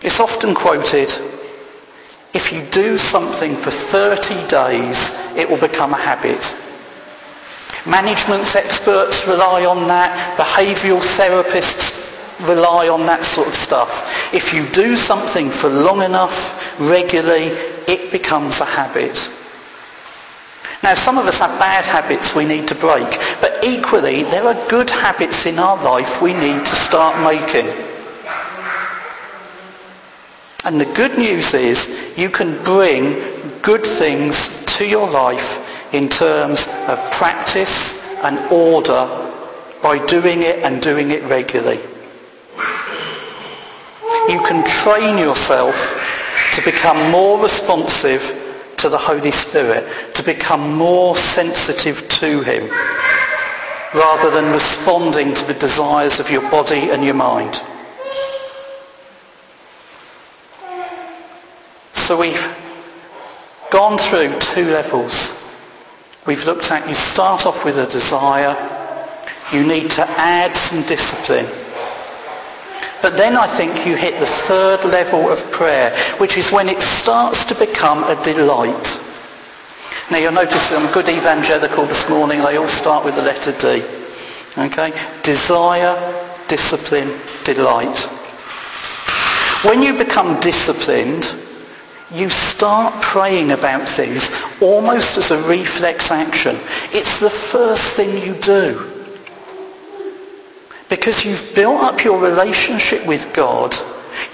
It's 0.00 0.20
often 0.20 0.54
quoted 0.54 1.10
if 2.34 2.52
you 2.52 2.62
do 2.70 2.96
something 2.96 3.54
for 3.54 3.70
30 3.70 4.48
days, 4.48 5.16
it 5.36 5.48
will 5.48 5.58
become 5.58 5.92
a 5.92 5.96
habit. 5.98 6.54
Management 7.86 8.54
experts 8.54 9.26
rely 9.26 9.66
on 9.66 9.88
that. 9.88 10.38
Behavioural 10.38 11.00
therapists 11.00 12.46
rely 12.46 12.88
on 12.88 13.06
that 13.06 13.24
sort 13.24 13.48
of 13.48 13.54
stuff. 13.54 14.32
If 14.32 14.54
you 14.54 14.66
do 14.72 14.96
something 14.96 15.50
for 15.50 15.68
long 15.68 16.02
enough, 16.02 16.78
regularly, 16.80 17.48
it 17.88 18.12
becomes 18.12 18.60
a 18.60 18.64
habit. 18.64 19.28
Now, 20.82 20.94
some 20.94 21.18
of 21.18 21.26
us 21.26 21.38
have 21.38 21.58
bad 21.60 21.84
habits 21.86 22.34
we 22.34 22.44
need 22.44 22.66
to 22.68 22.74
break, 22.74 23.18
but 23.40 23.62
equally, 23.62 24.24
there 24.24 24.44
are 24.44 24.68
good 24.68 24.90
habits 24.90 25.46
in 25.46 25.58
our 25.58 25.76
life 25.84 26.22
we 26.22 26.32
need 26.34 26.64
to 26.64 26.74
start 26.74 27.14
making. 27.22 27.91
And 30.64 30.80
the 30.80 30.92
good 30.94 31.18
news 31.18 31.54
is 31.54 32.14
you 32.16 32.30
can 32.30 32.62
bring 32.62 33.14
good 33.62 33.84
things 33.84 34.64
to 34.76 34.86
your 34.86 35.10
life 35.10 35.94
in 35.94 36.08
terms 36.08 36.68
of 36.88 36.98
practice 37.10 38.16
and 38.22 38.38
order 38.52 39.08
by 39.82 40.04
doing 40.06 40.42
it 40.42 40.64
and 40.64 40.80
doing 40.80 41.10
it 41.10 41.22
regularly. 41.24 41.80
You 44.28 44.40
can 44.46 44.64
train 44.68 45.18
yourself 45.18 45.98
to 46.54 46.62
become 46.62 47.10
more 47.10 47.42
responsive 47.42 48.38
to 48.76 48.88
the 48.88 48.98
Holy 48.98 49.30
Spirit 49.30 50.14
to 50.14 50.22
become 50.22 50.76
more 50.76 51.16
sensitive 51.16 52.08
to 52.08 52.42
him 52.42 52.68
rather 53.94 54.30
than 54.30 54.52
responding 54.52 55.34
to 55.34 55.44
the 55.46 55.54
desires 55.54 56.20
of 56.20 56.30
your 56.30 56.48
body 56.50 56.90
and 56.90 57.04
your 57.04 57.14
mind. 57.14 57.60
So 62.02 62.18
we've 62.18 62.58
gone 63.70 63.96
through 63.96 64.36
two 64.40 64.64
levels. 64.64 65.38
We've 66.26 66.44
looked 66.44 66.72
at 66.72 66.86
you 66.88 66.96
start 66.96 67.46
off 67.46 67.64
with 67.64 67.78
a 67.78 67.86
desire, 67.86 68.56
you 69.52 69.64
need 69.64 69.88
to 69.92 70.02
add 70.18 70.56
some 70.56 70.82
discipline. 70.82 71.46
But 73.02 73.16
then 73.16 73.36
I 73.36 73.46
think 73.46 73.86
you 73.86 73.94
hit 73.94 74.18
the 74.18 74.26
third 74.26 74.84
level 74.84 75.30
of 75.30 75.48
prayer, 75.52 75.96
which 76.18 76.36
is 76.36 76.50
when 76.50 76.68
it 76.68 76.82
starts 76.82 77.44
to 77.44 77.54
become 77.54 78.02
a 78.02 78.20
delight. 78.24 79.00
Now 80.10 80.18
you'll 80.18 80.32
notice 80.32 80.72
I'm 80.72 80.92
good 80.92 81.08
evangelical 81.08 81.86
this 81.86 82.10
morning, 82.10 82.40
they 82.40 82.56
all 82.56 82.66
start 82.66 83.04
with 83.04 83.14
the 83.14 83.22
letter 83.22 83.52
D. 83.52 83.84
Okay? 84.58 84.92
Desire, 85.22 85.94
discipline, 86.48 87.16
delight. 87.44 87.96
When 89.64 89.82
you 89.82 89.96
become 89.96 90.40
disciplined, 90.40 91.32
you 92.14 92.28
start 92.28 92.92
praying 93.02 93.52
about 93.52 93.88
things 93.88 94.30
almost 94.60 95.16
as 95.16 95.30
a 95.30 95.48
reflex 95.48 96.10
action. 96.10 96.56
It's 96.92 97.20
the 97.20 97.30
first 97.30 97.94
thing 97.94 98.22
you 98.26 98.34
do. 98.40 98.88
Because 100.88 101.24
you've 101.24 101.54
built 101.54 101.82
up 101.82 102.04
your 102.04 102.20
relationship 102.20 103.06
with 103.06 103.32
God, 103.34 103.74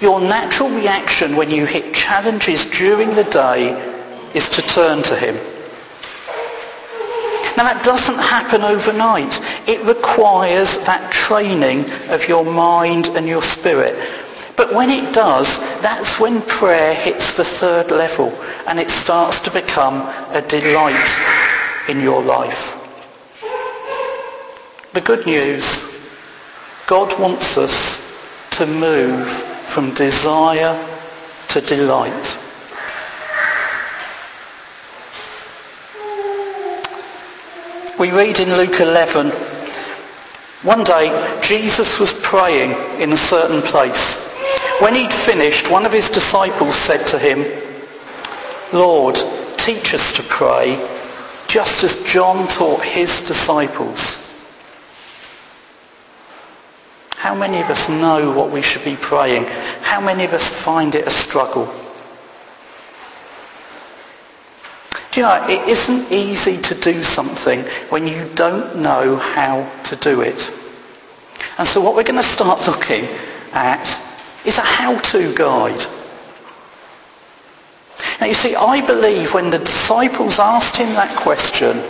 your 0.01 0.19
natural 0.19 0.69
reaction 0.69 1.35
when 1.35 1.49
you 1.49 1.65
hit 1.65 1.93
challenges 1.93 2.65
during 2.65 3.15
the 3.15 3.23
day 3.25 3.71
is 4.33 4.49
to 4.49 4.61
turn 4.61 5.01
to 5.03 5.15
him. 5.15 5.35
Now 7.57 7.63
that 7.65 7.83
doesn't 7.83 8.15
happen 8.15 8.61
overnight. 8.61 9.41
It 9.67 9.85
requires 9.85 10.77
that 10.85 11.11
training 11.11 11.89
of 12.09 12.27
your 12.27 12.45
mind 12.45 13.07
and 13.09 13.27
your 13.27 13.41
spirit. 13.41 13.97
But 14.59 14.73
when 14.73 14.89
it 14.89 15.13
does, 15.13 15.57
that's 15.81 16.19
when 16.19 16.41
prayer 16.41 16.93
hits 16.93 17.37
the 17.37 17.45
third 17.45 17.91
level 17.91 18.27
and 18.67 18.77
it 18.77 18.91
starts 18.91 19.39
to 19.39 19.51
become 19.51 20.01
a 20.33 20.41
delight 20.41 21.87
in 21.87 22.01
your 22.01 22.21
life. 22.21 22.75
The 24.91 24.99
good 24.99 25.25
news, 25.25 26.11
God 26.87 27.17
wants 27.17 27.57
us 27.57 28.03
to 28.57 28.67
move 28.67 29.29
from 29.29 29.93
desire 29.93 30.77
to 31.47 31.61
delight. 31.61 32.37
We 37.97 38.11
read 38.11 38.41
in 38.41 38.49
Luke 38.57 38.81
11, 38.81 39.29
one 40.63 40.83
day 40.83 41.39
Jesus 41.41 41.97
was 41.97 42.11
praying 42.21 42.71
in 43.01 43.13
a 43.13 43.17
certain 43.17 43.61
place. 43.61 44.28
When 44.79 44.95
he'd 44.95 45.13
finished, 45.13 45.69
one 45.69 45.85
of 45.85 45.91
his 45.91 46.09
disciples 46.09 46.75
said 46.75 47.05
to 47.07 47.19
him, 47.19 47.45
Lord, 48.71 49.15
teach 49.57 49.93
us 49.93 50.13
to 50.13 50.23
pray, 50.23 50.77
just 51.49 51.83
as 51.83 52.01
John 52.03 52.47
taught 52.47 52.81
his 52.81 53.19
disciples. 53.27 54.15
How 57.15 57.35
many 57.35 57.59
of 57.59 57.69
us 57.69 57.89
know 57.89 58.31
what 58.31 58.51
we 58.51 58.61
should 58.61 58.85
be 58.85 58.95
praying? 58.95 59.45
How 59.81 59.99
many 59.99 60.23
of 60.23 60.31
us 60.31 60.49
find 60.49 60.95
it 60.95 61.05
a 61.05 61.11
struggle? 61.11 61.65
Do 65.11 65.19
you 65.19 65.25
know, 65.25 65.45
it 65.49 65.67
isn't 65.67 66.09
easy 66.09 66.61
to 66.61 66.75
do 66.75 67.03
something 67.03 67.63
when 67.89 68.07
you 68.07 68.29
don't 68.35 68.77
know 68.77 69.17
how 69.17 69.69
to 69.83 69.95
do 69.97 70.21
it. 70.21 70.49
And 71.57 71.67
so 71.67 71.81
what 71.81 71.95
we're 71.95 72.03
going 72.03 72.15
to 72.15 72.23
start 72.23 72.65
looking 72.65 73.09
at 73.51 73.99
is 74.45 74.57
a 74.57 74.61
how-to 74.61 75.33
guide. 75.35 75.85
Now 78.19 78.27
you 78.27 78.33
see, 78.33 78.55
I 78.55 78.85
believe 78.85 79.33
when 79.33 79.49
the 79.49 79.59
disciples 79.59 80.39
asked 80.39 80.75
him 80.75 80.89
that 80.93 81.15
question, 81.15 81.81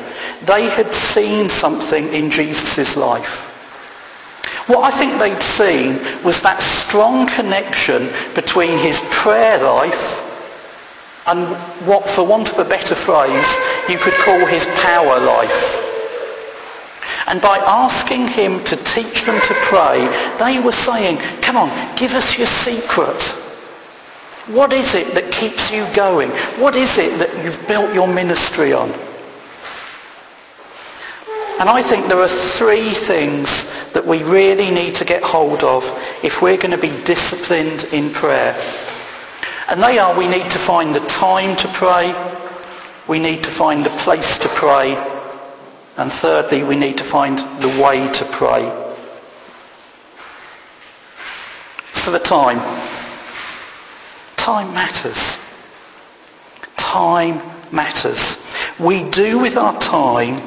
they 0.46 0.70
had 0.70 0.94
seen 0.94 1.50
something 1.50 2.08
in 2.14 2.30
Jesus' 2.30 2.96
life. 2.96 3.48
What 4.68 4.84
I 4.84 4.96
think 4.96 5.20
they'd 5.20 5.42
seen 5.42 5.94
was 6.24 6.42
that 6.42 6.62
strong 6.62 7.28
connection 7.28 8.10
between 8.36 8.78
his 8.78 9.02
prayer 9.10 9.64
life 9.64 10.26
and 11.28 11.48
what, 11.88 12.08
for 12.08 12.26
want 12.26 12.52
of 12.52 12.60
a 12.60 12.70
better 12.70 12.96
phrase, 12.96 13.58
you 13.90 13.98
could 13.98 14.14
call 14.14 14.46
his 14.46 14.66
power 14.82 15.20
life. 15.20 15.79
And 17.30 17.40
by 17.40 17.60
asking 17.60 18.28
him 18.28 18.64
to 18.64 18.76
teach 18.76 19.24
them 19.24 19.40
to 19.40 19.54
pray, 19.62 20.00
they 20.40 20.60
were 20.60 20.72
saying, 20.72 21.18
come 21.42 21.58
on, 21.58 21.70
give 21.96 22.14
us 22.14 22.40
your 22.40 22.48
secret. 22.48 23.22
What 24.48 24.74
is 24.74 24.96
it 24.96 25.14
that 25.14 25.32
keeps 25.32 25.72
you 25.72 25.86
going? 25.96 26.30
What 26.58 26.76
is 26.76 26.98
it 26.98 27.20
that 27.20 27.44
you've 27.44 27.66
built 27.68 27.94
your 27.94 28.08
ministry 28.08 28.74
on? 28.74 28.90
And 31.60 31.70
I 31.70 31.84
think 31.84 32.08
there 32.08 32.18
are 32.18 32.28
three 32.28 32.90
things 32.90 33.92
that 33.92 34.04
we 34.04 34.24
really 34.24 34.72
need 34.72 34.96
to 34.96 35.06
get 35.06 35.22
hold 35.22 35.64
of 35.64 35.84
if 36.24 36.42
we're 36.42 36.58
going 36.58 36.72
to 36.72 36.80
be 36.80 37.04
disciplined 37.04 37.86
in 37.94 38.12
prayer. 38.12 38.60
And 39.70 39.84
they 39.84 40.00
are 40.00 40.18
we 40.18 40.28
need 40.28 40.50
to 40.50 40.58
find 40.58 40.96
the 40.96 41.06
time 41.06 41.56
to 41.58 41.68
pray, 41.68 42.16
we 43.08 43.20
need 43.20 43.44
to 43.44 43.52
find 43.52 43.86
the 43.86 43.92
place 44.02 44.40
to 44.40 44.48
pray, 44.48 44.96
and 46.00 46.10
thirdly, 46.10 46.64
we 46.64 46.78
need 46.78 46.98
to 47.00 47.04
find 47.04 47.40
the 47.62 47.84
way 47.84 48.10
to 48.14 48.24
pray. 48.24 48.64
So 51.92 52.10
the 52.10 52.20
time. 52.20 52.60
Time 54.38 54.74
matters. 54.74 55.38
Time 56.78 57.42
matters. 57.74 58.42
We 58.80 59.10
do 59.10 59.40
with 59.40 59.58
our 59.58 59.78
time 59.82 60.38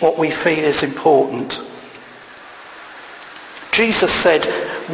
what 0.00 0.18
we 0.18 0.30
feel 0.30 0.58
is 0.58 0.82
important. 0.82 1.62
Jesus 3.72 4.12
said, 4.12 4.44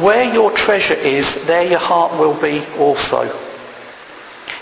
where 0.01 0.33
your 0.33 0.49
treasure 0.51 0.93
is, 0.93 1.45
there 1.45 1.69
your 1.69 1.79
heart 1.79 2.13
will 2.13 2.39
be 2.39 2.65
also. 2.77 3.29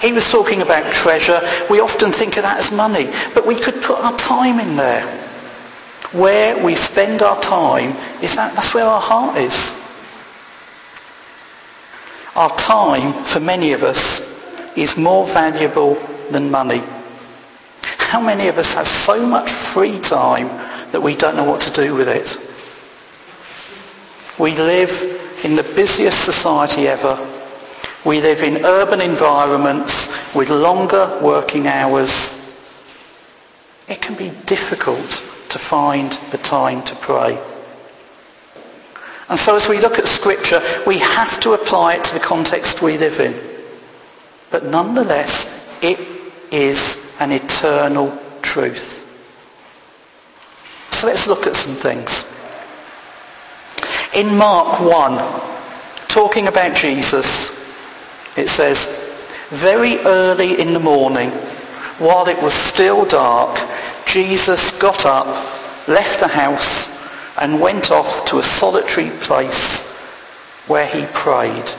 He 0.01 0.13
was 0.13 0.31
talking 0.31 0.63
about 0.63 0.91
treasure. 0.91 1.39
We 1.69 1.79
often 1.79 2.11
think 2.11 2.37
of 2.37 2.43
that 2.43 2.57
as 2.57 2.71
money, 2.71 3.07
but 3.35 3.45
we 3.45 3.53
could 3.53 3.83
put 3.83 3.99
our 3.99 4.17
time 4.17 4.59
in 4.59 4.75
there. 4.75 5.25
Where 6.13 6.63
we 6.63 6.73
spend 6.75 7.21
our 7.21 7.39
time, 7.41 7.89
is 8.21 8.35
that, 8.35 8.55
that's 8.55 8.73
where 8.73 8.85
our 8.85 9.01
heart 9.01 9.37
is. 9.37 9.73
Our 12.35 12.55
time, 12.55 13.11
for 13.25 13.41
many 13.41 13.73
of 13.73 13.83
us, 13.83 14.21
is 14.77 14.95
more 14.95 15.25
valuable 15.27 15.95
than 16.31 16.49
money. 16.49 16.81
How 17.81 18.21
many 18.21 18.47
of 18.47 18.57
us 18.57 18.75
have 18.75 18.87
so 18.87 19.27
much 19.27 19.51
free 19.51 19.99
time 19.99 20.47
that 20.91 21.01
we 21.01 21.15
don't 21.15 21.35
know 21.35 21.43
what 21.43 21.59
to 21.61 21.73
do 21.73 21.93
with 21.93 22.07
it? 22.07 22.37
We 24.39 24.55
live 24.55 25.41
in 25.43 25.57
the 25.57 25.63
busiest 25.75 26.23
society 26.23 26.87
ever. 26.87 27.19
We 28.05 28.21
live 28.21 28.43
in 28.43 28.63
urban 28.63 29.01
environments 29.01 30.33
with 30.33 30.49
longer 30.49 31.19
working 31.21 31.67
hours. 31.67 32.33
It 33.89 34.01
can 34.01 34.15
be 34.15 34.31
difficult 34.45 35.26
to 35.49 35.59
find 35.59 36.11
the 36.31 36.37
time 36.37 36.83
to 36.83 36.95
pray. 36.95 37.37
And 39.29 39.37
so 39.37 39.55
as 39.55 39.67
we 39.67 39.79
look 39.79 39.99
at 39.99 40.07
Scripture, 40.07 40.61
we 40.85 40.99
have 40.99 41.39
to 41.41 41.53
apply 41.53 41.95
it 41.95 42.03
to 42.05 42.13
the 42.13 42.19
context 42.19 42.81
we 42.81 42.97
live 42.97 43.19
in. 43.19 43.35
But 44.49 44.65
nonetheless, 44.65 45.77
it 45.81 45.99
is 46.51 47.15
an 47.19 47.31
eternal 47.31 48.17
truth. 48.41 49.03
So 50.91 51.07
let's 51.07 51.27
look 51.27 51.45
at 51.45 51.55
some 51.55 51.75
things. 51.75 52.25
In 54.13 54.37
Mark 54.37 54.79
1, 54.79 56.07
talking 56.07 56.47
about 56.47 56.75
Jesus, 56.75 57.51
it 58.37 58.47
says, 58.47 58.87
very 59.49 59.97
early 59.99 60.59
in 60.59 60.73
the 60.73 60.79
morning, 60.79 61.29
while 61.99 62.27
it 62.27 62.41
was 62.41 62.53
still 62.53 63.05
dark, 63.05 63.59
Jesus 64.07 64.79
got 64.79 65.05
up, 65.05 65.27
left 65.87 66.19
the 66.21 66.27
house, 66.27 66.97
and 67.39 67.59
went 67.61 67.91
off 67.91 68.25
to 68.25 68.39
a 68.39 68.43
solitary 68.43 69.09
place 69.19 69.95
where 70.67 70.87
he 70.87 71.05
prayed. 71.07 71.69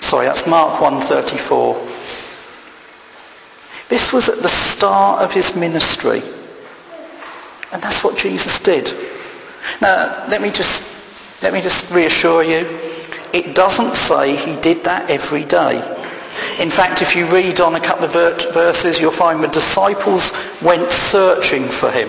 Sorry, 0.00 0.26
that's 0.26 0.46
Mark 0.46 0.80
134. 0.80 1.74
This 3.88 4.12
was 4.12 4.28
at 4.28 4.38
the 4.38 4.48
start 4.48 5.22
of 5.22 5.32
his 5.32 5.56
ministry. 5.56 6.22
And 7.72 7.82
that's 7.82 8.02
what 8.04 8.16
Jesus 8.16 8.60
did. 8.60 8.92
Now, 9.82 10.26
let 10.28 10.40
me 10.40 10.50
just, 10.50 11.42
let 11.42 11.52
me 11.52 11.60
just 11.60 11.92
reassure 11.92 12.42
you. 12.42 12.66
It 13.32 13.54
doesn't 13.54 13.94
say 13.96 14.34
he 14.36 14.60
did 14.60 14.84
that 14.84 15.10
every 15.10 15.44
day. 15.44 15.99
In 16.58 16.70
fact, 16.70 17.02
if 17.02 17.16
you 17.16 17.26
read 17.26 17.60
on 17.60 17.74
a 17.74 17.80
couple 17.80 18.04
of 18.04 18.12
verses, 18.12 19.00
you'll 19.00 19.10
find 19.10 19.42
the 19.42 19.48
disciples 19.48 20.32
went 20.62 20.90
searching 20.90 21.64
for 21.64 21.90
him. 21.90 22.08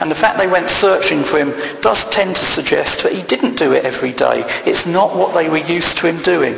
And 0.00 0.10
the 0.10 0.16
fact 0.16 0.38
they 0.38 0.48
went 0.48 0.70
searching 0.70 1.22
for 1.22 1.38
him 1.38 1.52
does 1.80 2.08
tend 2.10 2.34
to 2.36 2.44
suggest 2.44 3.02
that 3.02 3.12
he 3.12 3.22
didn't 3.22 3.56
do 3.56 3.72
it 3.72 3.84
every 3.84 4.12
day. 4.12 4.44
It's 4.66 4.86
not 4.86 5.16
what 5.16 5.34
they 5.34 5.48
were 5.48 5.58
used 5.58 5.98
to 5.98 6.08
him 6.08 6.20
doing. 6.22 6.54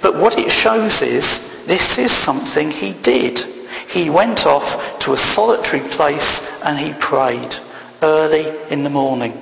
But 0.00 0.16
what 0.16 0.38
it 0.38 0.50
shows 0.50 1.02
is 1.02 1.66
this 1.66 1.98
is 1.98 2.10
something 2.10 2.70
he 2.70 2.94
did. 2.94 3.40
He 3.88 4.08
went 4.10 4.46
off 4.46 4.98
to 5.00 5.12
a 5.12 5.18
solitary 5.18 5.86
place 5.88 6.62
and 6.62 6.78
he 6.78 6.94
prayed 6.94 7.56
early 8.02 8.46
in 8.70 8.84
the 8.84 8.90
morning. 8.90 9.32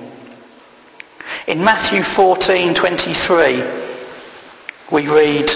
In 1.47 1.63
Matthew 1.63 2.01
14:23, 2.01 3.63
we 4.91 5.07
read, 5.07 5.49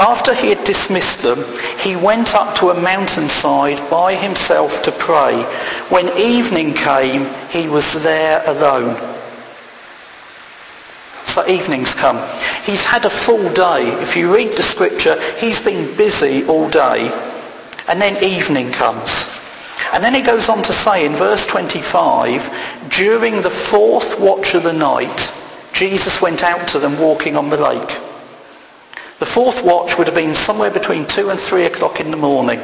after 0.00 0.32
he 0.32 0.50
had 0.50 0.62
dismissed 0.64 1.22
them, 1.22 1.42
he 1.80 1.96
went 1.96 2.34
up 2.34 2.54
to 2.56 2.70
a 2.70 2.80
mountainside 2.80 3.90
by 3.90 4.14
himself 4.14 4.82
to 4.84 4.92
pray. 4.92 5.42
When 5.90 6.16
evening 6.16 6.74
came, 6.74 7.26
he 7.50 7.68
was 7.68 8.04
there 8.04 8.42
alone. 8.46 8.96
So 11.24 11.46
evening's 11.48 11.94
come. 11.94 12.16
He's 12.64 12.84
had 12.84 13.04
a 13.06 13.10
full 13.10 13.52
day. 13.52 13.88
If 14.00 14.16
you 14.16 14.34
read 14.34 14.56
the 14.56 14.62
scripture, 14.62 15.20
he's 15.36 15.60
been 15.60 15.96
busy 15.96 16.44
all 16.46 16.70
day. 16.70 17.10
And 17.88 18.00
then 18.00 18.22
evening 18.22 18.70
comes. 18.70 19.28
And 19.92 20.04
then 20.04 20.14
he 20.14 20.22
goes 20.22 20.48
on 20.48 20.62
to 20.62 20.72
say 20.72 21.06
in 21.06 21.12
verse 21.12 21.44
25, 21.46 22.88
during 22.90 23.42
the 23.42 23.50
fourth 23.50 24.20
watch 24.20 24.54
of 24.54 24.62
the 24.62 24.72
night, 24.72 25.32
Jesus 25.72 26.22
went 26.22 26.44
out 26.44 26.68
to 26.68 26.78
them 26.78 26.98
walking 27.00 27.36
on 27.36 27.50
the 27.50 27.56
lake. 27.56 28.07
The 29.18 29.26
fourth 29.26 29.64
watch 29.64 29.98
would 29.98 30.06
have 30.06 30.14
been 30.14 30.34
somewhere 30.34 30.70
between 30.70 31.06
2 31.06 31.30
and 31.30 31.40
3 31.40 31.64
o'clock 31.64 32.00
in 32.00 32.10
the 32.10 32.16
morning. 32.16 32.60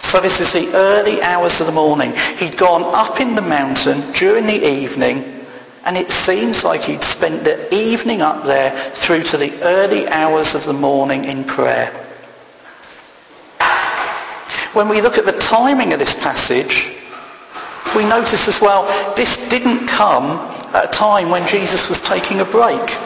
So 0.00 0.20
this 0.20 0.40
is 0.40 0.52
the 0.52 0.70
early 0.74 1.20
hours 1.22 1.60
of 1.60 1.66
the 1.66 1.72
morning. 1.72 2.12
He'd 2.38 2.56
gone 2.56 2.82
up 2.82 3.20
in 3.20 3.34
the 3.34 3.42
mountain 3.42 4.00
during 4.12 4.46
the 4.46 4.66
evening 4.66 5.44
and 5.84 5.98
it 5.98 6.10
seems 6.10 6.64
like 6.64 6.82
he'd 6.82 7.04
spent 7.04 7.44
the 7.44 7.74
evening 7.74 8.22
up 8.22 8.44
there 8.44 8.70
through 8.92 9.22
to 9.24 9.36
the 9.36 9.52
early 9.62 10.08
hours 10.08 10.54
of 10.54 10.64
the 10.64 10.72
morning 10.72 11.24
in 11.24 11.44
prayer. 11.44 11.88
When 14.72 14.88
we 14.88 15.02
look 15.02 15.18
at 15.18 15.26
the 15.26 15.32
timing 15.32 15.92
of 15.92 15.98
this 15.98 16.14
passage, 16.14 16.96
we 17.94 18.04
notice 18.04 18.48
as 18.48 18.60
well 18.60 18.84
this 19.14 19.48
didn't 19.48 19.86
come 19.86 20.38
at 20.74 20.86
a 20.86 20.88
time 20.88 21.28
when 21.28 21.46
Jesus 21.46 21.88
was 21.88 22.00
taking 22.00 22.40
a 22.40 22.44
break. 22.44 22.96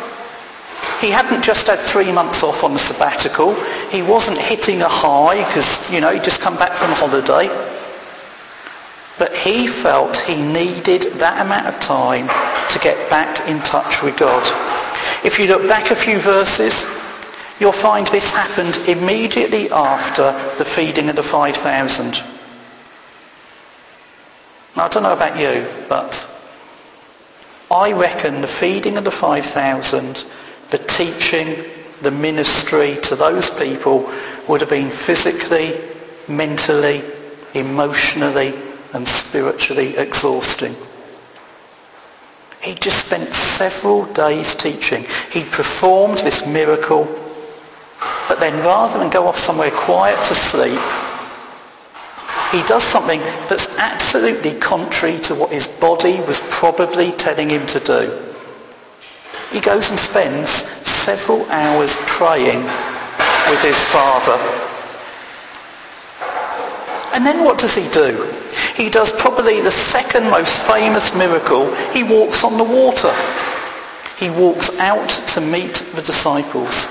He 1.01 1.11
hadn't 1.11 1.45
just 1.45 1.69
had 1.69 1.79
three 1.79 2.11
months 2.11 2.43
off 2.43 2.65
on 2.65 2.73
the 2.73 2.79
sabbatical. 2.79 3.55
He 3.89 4.03
wasn't 4.03 4.39
hitting 4.39 4.83
a 4.83 4.89
high 4.89 5.45
because, 5.47 5.91
you 5.93 6.01
know, 6.01 6.13
he'd 6.13 6.25
just 6.25 6.41
come 6.41 6.57
back 6.57 6.73
from 6.73 6.91
holiday. 6.91 7.47
But 9.17 9.35
he 9.37 9.69
felt 9.69 10.17
he 10.17 10.43
needed 10.43 11.03
that 11.15 11.45
amount 11.45 11.67
of 11.67 11.79
time 11.79 12.27
to 12.73 12.79
get 12.81 13.09
back 13.11 13.49
in 13.49 13.61
touch 13.61 14.03
with 14.03 14.17
God. 14.19 14.43
If 15.25 15.39
you 15.39 15.47
look 15.47 15.69
back 15.69 15.93
a 15.93 15.97
few 15.97 16.19
verses, 16.19 16.85
you'll 17.61 17.73
find 17.73 18.07
this 18.09 18.33
happened 18.33 18.77
immediately 18.89 19.71
after 19.71 20.33
the 20.59 20.65
feeding 20.65 21.09
of 21.09 21.17
the 21.17 21.23
5,000. 21.23 22.23
Now, 24.77 24.85
I 24.85 24.89
don't 24.89 25.03
know 25.05 25.13
about 25.13 25.39
you, 25.39 25.67
but 25.89 26.29
I 27.71 27.93
reckon 27.93 28.41
the 28.41 28.49
feeding 28.49 28.97
of 28.97 29.05
the 29.05 29.11
5,000 29.11 30.25
the 30.71 30.79
teaching, 30.79 31.65
the 32.03 32.11
ministry 32.11 32.97
to 33.03 33.17
those 33.17 33.51
people 33.59 34.11
would 34.49 34.61
have 34.61 34.71
been 34.71 34.91
physically, 34.91 35.79
mentally, 36.29 37.03
emotionally 37.55 38.55
and 38.93 39.07
spiritually 39.07 39.97
exhausting. 39.97 40.75
He 42.61 42.75
just 42.75 43.07
spent 43.07 43.29
several 43.29 44.05
days 44.13 44.55
teaching. 44.55 45.05
He 45.31 45.45
performed 45.45 46.19
this 46.19 46.47
miracle, 46.47 47.05
but 48.29 48.41
then 48.41 48.55
rather 48.65 48.99
than 48.99 49.11
go 49.11 49.27
off 49.27 49.37
somewhere 49.37 49.71
quiet 49.71 50.17
to 50.27 50.35
sleep, 50.35 50.81
he 52.51 52.67
does 52.67 52.83
something 52.83 53.21
that's 53.49 53.79
absolutely 53.79 54.59
contrary 54.59 55.19
to 55.21 55.35
what 55.35 55.53
his 55.53 55.69
body 55.69 56.21
was 56.23 56.41
probably 56.51 57.13
telling 57.13 57.51
him 57.51 57.67
to 57.67 57.81
do. 57.81 58.28
He 59.53 59.61
goes 59.61 59.91
and 59.91 59.99
spends 59.99 60.51
several 60.51 61.45
hours 61.51 61.95
praying 62.07 62.63
with 63.51 63.63
his 63.63 63.83
father. 63.87 64.37
And 67.15 67.25
then 67.25 67.45
what 67.45 67.59
does 67.59 67.75
he 67.75 67.89
do? 67.93 68.31
He 68.77 68.91
does 68.91 69.11
probably 69.11 69.61
the 69.61 69.71
second 69.71 70.31
most 70.31 70.63
famous 70.67 71.15
miracle. 71.15 71.75
He 71.93 72.05
walks 72.05 72.45
on 72.45 72.57
the 72.59 72.65
water. 72.65 73.13
He 74.19 74.31
walks 74.31 74.79
out 74.79 75.09
to 75.09 75.41
meet 75.41 75.75
the 75.95 76.03
disciples. 76.03 76.87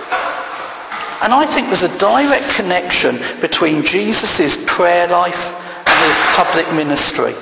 And 1.22 1.34
I 1.34 1.46
think 1.46 1.67
there's 1.67 1.84
a 1.84 1.98
direct 1.98 2.50
connection 2.56 3.20
between 3.39 3.84
Jesus' 3.84 4.58
prayer 4.65 5.08
life 5.08 5.54
and 5.88 5.98
his 6.06 6.20
public 6.36 6.72
ministry. 6.74 7.34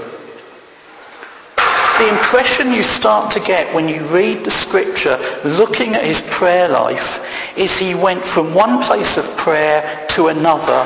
The 1.98 2.10
impression 2.10 2.74
you 2.74 2.84
start 2.84 3.32
to 3.32 3.40
get 3.40 3.74
when 3.74 3.88
you 3.88 4.06
read 4.08 4.44
the 4.44 4.52
scripture 4.52 5.18
looking 5.46 5.96
at 5.96 6.04
his 6.04 6.20
prayer 6.30 6.68
life 6.68 7.58
is 7.58 7.78
he 7.78 7.96
went 7.96 8.22
from 8.22 8.54
one 8.54 8.84
place 8.84 9.18
of 9.18 9.38
prayer 9.38 10.06
to 10.10 10.28
another 10.28 10.86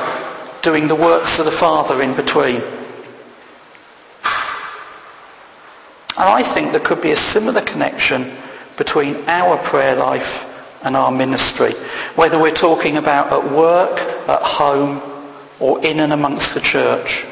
doing 0.62 0.86
the 0.86 0.94
works 0.94 1.40
of 1.40 1.46
the 1.46 1.50
Father 1.50 2.00
in 2.00 2.14
between. 2.14 2.62
And 6.16 6.28
I 6.28 6.44
think 6.44 6.70
there 6.70 6.80
could 6.80 7.02
be 7.02 7.10
a 7.10 7.16
similar 7.16 7.62
connection 7.62 8.30
between 8.76 9.16
our 9.26 9.56
prayer 9.58 9.96
life 9.96 10.46
and 10.84 10.96
our 10.96 11.10
ministry, 11.10 11.72
whether 12.14 12.38
we're 12.38 12.52
talking 12.52 12.98
about 12.98 13.32
at 13.32 13.52
work, 13.52 13.98
at 14.28 14.42
home, 14.42 15.02
or 15.58 15.84
in 15.84 15.98
and 15.98 16.12
amongst 16.12 16.54
the 16.54 16.60
church. 16.60 17.24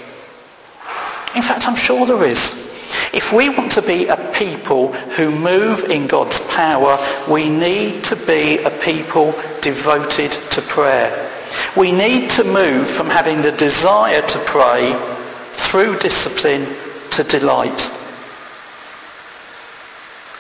In 1.37 1.43
fact, 1.43 1.69
I'm 1.69 1.77
sure 1.77 2.05
there 2.07 2.25
is. 2.25 2.68
If 3.13 3.33
we 3.33 3.49
want 3.49 3.73
to 3.73 3.83
be 3.83 4.07
a 4.07 4.17
people 4.33 4.93
who 4.93 5.31
move 5.31 5.85
in 5.85 6.07
God's 6.07 6.41
power, 6.49 6.99
we 7.31 7.49
need 7.49 8.05
to 8.05 8.17
be 8.17 8.59
a 8.65 8.71
people 8.71 9.33
devoted 9.63 10.33
to 10.33 10.63
prayer. 10.63 11.31
We 11.77 11.93
need 11.93 12.31
to 12.31 12.45
move 12.45 12.89
from 12.89 13.09
having 13.09 13.41
the 13.41 13.53
desire 13.53 14.21
to 14.21 14.39
pray 14.41 14.93
through 15.53 15.99
discipline 15.99 16.67
to 17.11 17.25
delight. 17.25 17.91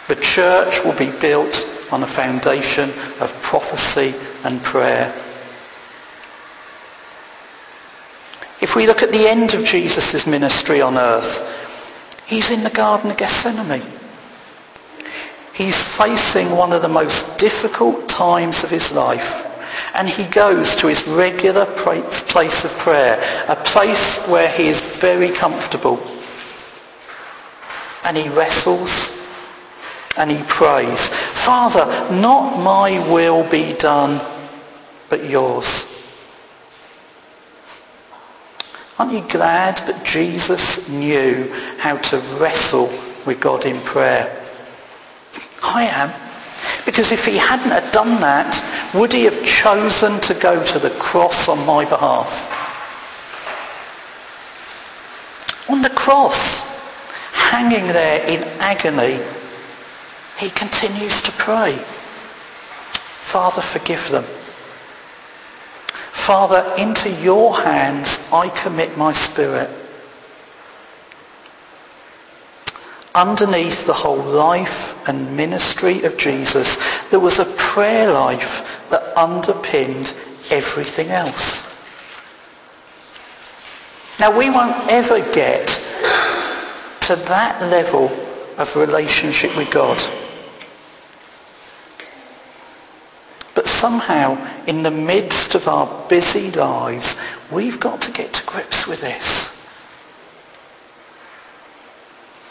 The 0.08 0.16
church 0.16 0.84
will 0.84 0.94
be 0.94 1.10
built 1.20 1.66
on 1.90 2.02
a 2.02 2.06
foundation 2.06 2.90
of 3.20 3.38
prophecy 3.42 4.14
and 4.44 4.62
prayer. 4.62 5.12
If 8.60 8.74
we 8.74 8.86
look 8.86 9.02
at 9.02 9.12
the 9.12 9.28
end 9.28 9.54
of 9.54 9.64
Jesus' 9.64 10.26
ministry 10.26 10.80
on 10.80 10.96
earth, 10.96 11.57
He's 12.28 12.50
in 12.50 12.62
the 12.62 12.70
Garden 12.70 13.10
of 13.10 13.16
Gethsemane. 13.16 13.82
He's 15.54 15.82
facing 15.82 16.54
one 16.54 16.72
of 16.72 16.82
the 16.82 16.88
most 16.88 17.38
difficult 17.38 18.06
times 18.06 18.62
of 18.62 18.70
his 18.70 18.92
life. 18.92 19.46
And 19.94 20.08
he 20.08 20.26
goes 20.26 20.76
to 20.76 20.88
his 20.88 21.08
regular 21.08 21.64
place 21.64 22.64
of 22.64 22.78
prayer, 22.78 23.18
a 23.48 23.56
place 23.56 24.28
where 24.28 24.48
he 24.48 24.68
is 24.68 25.00
very 25.00 25.30
comfortable. 25.30 25.98
And 28.04 28.16
he 28.16 28.28
wrestles 28.28 29.16
and 30.18 30.30
he 30.30 30.42
prays, 30.44 31.08
Father, 31.08 31.86
not 32.14 32.62
my 32.62 32.98
will 33.10 33.48
be 33.50 33.72
done, 33.78 34.20
but 35.08 35.24
yours. 35.24 35.87
Aren't 38.98 39.12
you 39.12 39.22
glad 39.28 39.78
that 39.86 40.04
Jesus 40.04 40.88
knew 40.88 41.52
how 41.78 41.98
to 41.98 42.18
wrestle 42.40 42.90
with 43.24 43.40
God 43.40 43.64
in 43.64 43.80
prayer? 43.82 44.44
I 45.62 45.84
am. 45.84 46.12
Because 46.84 47.12
if 47.12 47.24
he 47.24 47.36
hadn't 47.36 47.70
have 47.70 47.92
done 47.92 48.20
that, 48.20 48.58
would 48.94 49.12
he 49.12 49.24
have 49.24 49.44
chosen 49.44 50.20
to 50.22 50.34
go 50.34 50.64
to 50.64 50.78
the 50.78 50.90
cross 50.98 51.48
on 51.48 51.64
my 51.64 51.84
behalf? 51.84 52.54
On 55.70 55.82
the 55.82 55.90
cross, 55.90 56.66
hanging 57.32 57.86
there 57.88 58.26
in 58.26 58.42
agony, 58.58 59.20
he 60.38 60.50
continues 60.50 61.22
to 61.22 61.32
pray. 61.32 61.72
Father, 61.72 63.60
forgive 63.60 64.08
them. 64.08 64.24
Father, 66.28 66.74
into 66.76 67.10
your 67.22 67.56
hands 67.56 68.28
I 68.30 68.50
commit 68.50 68.98
my 68.98 69.14
spirit. 69.14 69.70
Underneath 73.14 73.86
the 73.86 73.94
whole 73.94 74.22
life 74.22 75.08
and 75.08 75.34
ministry 75.34 76.02
of 76.02 76.18
Jesus, 76.18 76.76
there 77.08 77.18
was 77.18 77.38
a 77.38 77.46
prayer 77.56 78.12
life 78.12 78.90
that 78.90 79.16
underpinned 79.16 80.12
everything 80.50 81.08
else. 81.08 81.64
Now 84.20 84.38
we 84.38 84.50
won't 84.50 84.76
ever 84.90 85.20
get 85.32 85.66
to 87.06 87.16
that 87.16 87.58
level 87.70 88.10
of 88.58 88.76
relationship 88.76 89.56
with 89.56 89.70
God. 89.70 89.96
But 93.54 93.66
somehow, 93.66 94.36
in 94.68 94.82
the 94.82 94.90
midst 94.90 95.54
of 95.54 95.66
our 95.66 95.88
busy 96.08 96.50
lives, 96.50 97.18
we've 97.50 97.80
got 97.80 98.02
to 98.02 98.12
get 98.12 98.34
to 98.34 98.44
grips 98.44 98.86
with 98.86 99.00
this. 99.00 99.48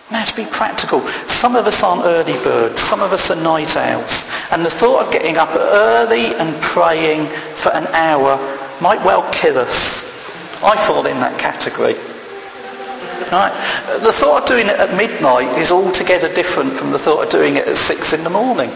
Now 0.10 0.24
to 0.24 0.36
be 0.36 0.46
practical, 0.46 1.02
some 1.28 1.56
of 1.56 1.68
us 1.68 1.84
aren't 1.84 2.06
early 2.06 2.34
birds, 2.44 2.82
some 2.82 3.02
of 3.02 3.14
us 3.14 3.30
are 3.30 3.42
night 3.44 3.78
owls. 3.78 4.32
And 4.52 4.66
the 4.66 4.70
thought 4.70 5.06
of 5.06 5.14
getting 5.14 5.38
up 5.38 5.54
early 5.54 6.34
and 6.36 6.60
praying 6.60 7.28
for 7.54 7.72
an 7.76 7.86
hour 7.88 8.38
might 8.82 9.04
well 9.06 9.30
kill 9.32 9.60
us. 9.60 10.08
I 10.64 10.76
fall 10.76 11.06
in 11.06 11.20
that 11.20 11.38
category. 11.38 11.94
Right? 13.32 13.54
The 14.02 14.12
thought 14.12 14.44
of 14.44 14.48
doing 14.48 14.68
it 14.68 14.80
at 14.80 14.96
midnight 14.98 15.56
is 15.60 15.72
altogether 15.72 16.34
different 16.34 16.74
from 16.74 16.92
the 16.92 16.98
thought 16.98 17.26
of 17.26 17.30
doing 17.30 17.58
it 17.58 17.68
at 17.68 17.78
six 17.78 18.14
in 18.14 18.24
the 18.24 18.30
morning. 18.30 18.72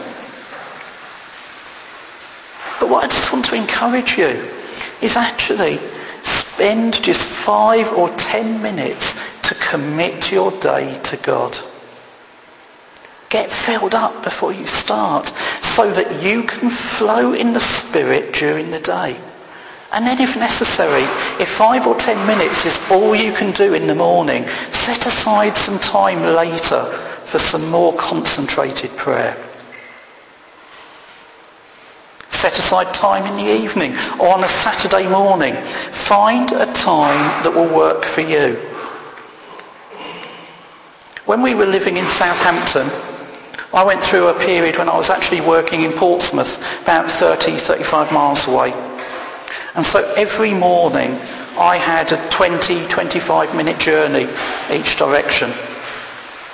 But 2.82 2.90
what 2.90 3.04
I 3.04 3.08
just 3.08 3.32
want 3.32 3.46
to 3.46 3.56
encourage 3.56 4.18
you 4.18 4.44
is 5.04 5.16
actually 5.16 5.78
spend 6.24 7.04
just 7.04 7.28
five 7.28 7.94
or 7.94 8.10
ten 8.18 8.60
minutes 8.60 9.40
to 9.44 9.54
commit 9.54 10.32
your 10.32 10.50
day 10.60 11.00
to 11.04 11.18
God. 11.18 11.60
Get 13.30 13.52
filled 13.52 13.94
up 13.94 14.24
before 14.24 14.52
you 14.52 14.66
start 14.66 15.28
so 15.62 15.92
that 15.92 16.24
you 16.24 16.42
can 16.42 16.72
flow 16.72 17.34
in 17.34 17.54
the 17.54 17.60
Spirit 17.60 18.34
during 18.34 18.72
the 18.72 18.80
day. 18.80 19.16
And 19.92 20.08
then 20.08 20.20
if 20.20 20.36
necessary, 20.36 21.04
if 21.40 21.50
five 21.50 21.86
or 21.86 21.96
ten 21.98 22.18
minutes 22.26 22.66
is 22.66 22.82
all 22.90 23.16
you 23.16 23.32
can 23.32 23.52
do 23.52 23.76
in 23.76 23.86
the 23.86 23.94
morning, 23.94 24.48
set 24.72 25.06
aside 25.06 25.56
some 25.56 25.78
time 25.78 26.24
later 26.36 26.86
for 27.26 27.38
some 27.38 27.70
more 27.70 27.94
concentrated 27.94 28.90
prayer. 28.98 29.38
Set 32.42 32.58
aside 32.58 32.92
time 32.92 33.24
in 33.28 33.36
the 33.36 33.54
evening 33.54 33.94
or 34.20 34.34
on 34.34 34.44
a 34.44 34.48
Saturday 34.48 35.08
morning. 35.08 35.54
Find 35.54 36.52
a 36.54 36.66
time 36.74 37.44
that 37.44 37.54
will 37.54 37.72
work 37.72 38.04
for 38.04 38.22
you. 38.22 38.56
When 41.28 41.44
we 41.44 41.54
were 41.54 41.68
living 41.68 41.98
in 41.98 42.08
Southampton, 42.08 42.88
I 43.76 43.84
went 43.86 44.04
through 44.04 44.30
a 44.30 44.40
period 44.40 44.78
when 44.78 44.90
I 44.90 44.98
was 44.98 45.12
actually 45.12 45.42
working 45.42 45.84
in 45.84 45.92
Portsmouth, 45.92 46.58
about 46.82 47.12
30, 47.12 47.58
35 47.58 48.12
miles 48.12 48.48
away. 48.48 48.74
And 49.76 49.86
so 49.86 50.00
every 50.18 50.56
morning 50.56 51.12
I 51.60 51.78
had 51.78 52.12
a 52.12 52.30
20, 52.32 52.88
25 52.88 53.56
minute 53.56 53.78
journey 53.78 54.28
each 54.72 54.98
direction. 54.98 55.52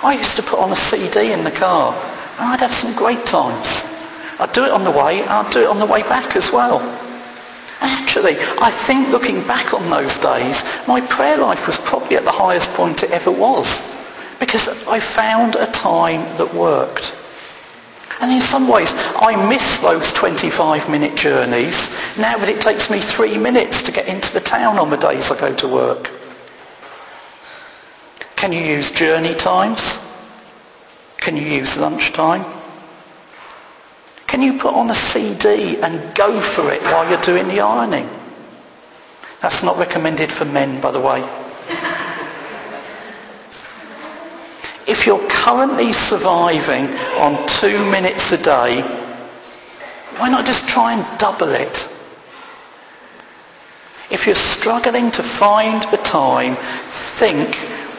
I 0.02 0.16
used 0.18 0.36
to 0.36 0.42
put 0.42 0.58
on 0.58 0.70
a 0.70 0.76
CD 0.76 1.32
in 1.32 1.44
the 1.44 1.50
car 1.50 1.94
and 1.94 2.40
I'd 2.40 2.60
have 2.60 2.74
some 2.74 2.94
great 2.94 3.24
times. 3.24 3.97
I'd 4.40 4.52
do 4.52 4.64
it 4.64 4.70
on 4.70 4.84
the 4.84 4.90
way 4.90 5.20
and 5.20 5.30
I'd 5.30 5.52
do 5.52 5.62
it 5.62 5.68
on 5.68 5.78
the 5.78 5.86
way 5.86 6.02
back 6.02 6.36
as 6.36 6.52
well. 6.52 6.80
Actually, 7.80 8.36
I 8.60 8.70
think 8.70 9.08
looking 9.08 9.46
back 9.46 9.74
on 9.74 9.88
those 9.90 10.18
days, 10.18 10.64
my 10.86 11.00
prayer 11.00 11.38
life 11.38 11.66
was 11.66 11.78
probably 11.78 12.16
at 12.16 12.24
the 12.24 12.32
highest 12.32 12.72
point 12.74 13.02
it 13.02 13.10
ever 13.10 13.30
was 13.30 13.96
because 14.40 14.86
I 14.86 15.00
found 15.00 15.56
a 15.56 15.66
time 15.66 16.20
that 16.38 16.52
worked. 16.54 17.14
And 18.20 18.32
in 18.32 18.40
some 18.40 18.68
ways, 18.68 18.94
I 19.16 19.36
miss 19.48 19.78
those 19.78 20.12
25 20.12 20.90
minute 20.90 21.16
journeys 21.16 21.90
now 22.18 22.36
that 22.36 22.48
it 22.48 22.60
takes 22.60 22.90
me 22.90 22.98
three 22.98 23.38
minutes 23.38 23.82
to 23.84 23.92
get 23.92 24.08
into 24.08 24.32
the 24.32 24.40
town 24.40 24.78
on 24.78 24.90
the 24.90 24.96
days 24.96 25.30
I 25.30 25.38
go 25.38 25.54
to 25.54 25.68
work. 25.68 26.10
Can 28.34 28.52
you 28.52 28.60
use 28.60 28.90
journey 28.90 29.34
times? 29.34 29.98
Can 31.18 31.36
you 31.36 31.44
use 31.44 31.78
lunchtime? 31.78 32.57
Can 34.28 34.42
you 34.42 34.58
put 34.58 34.74
on 34.74 34.90
a 34.90 34.94
CD 34.94 35.80
and 35.80 36.14
go 36.14 36.38
for 36.40 36.70
it 36.70 36.82
while 36.82 37.08
you're 37.08 37.20
doing 37.22 37.48
the 37.48 37.60
ironing? 37.60 38.08
That's 39.40 39.62
not 39.62 39.78
recommended 39.78 40.30
for 40.30 40.44
men, 40.44 40.80
by 40.80 40.90
the 40.90 41.00
way. 41.00 41.26
If 44.86 45.06
you're 45.06 45.26
currently 45.28 45.94
surviving 45.94 46.86
on 47.18 47.48
two 47.48 47.90
minutes 47.90 48.30
a 48.32 48.36
day, 48.42 48.82
why 50.18 50.28
not 50.28 50.44
just 50.44 50.68
try 50.68 50.92
and 50.92 51.18
double 51.18 51.48
it? 51.48 51.88
If 54.10 54.26
you're 54.26 54.34
struggling 54.34 55.10
to 55.12 55.22
find 55.22 55.82
the 55.84 55.98
time, 55.98 56.56
think, 56.90 57.54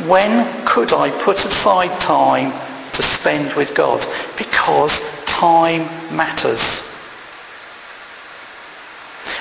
when 0.08 0.46
could 0.66 0.94
I 0.94 1.10
put 1.24 1.44
aside 1.46 2.00
time 2.00 2.52
to 2.94 3.02
spend 3.02 3.54
with 3.54 3.74
God? 3.74 4.06
Because 4.38 5.19
time 5.40 5.84
matters. 6.14 6.82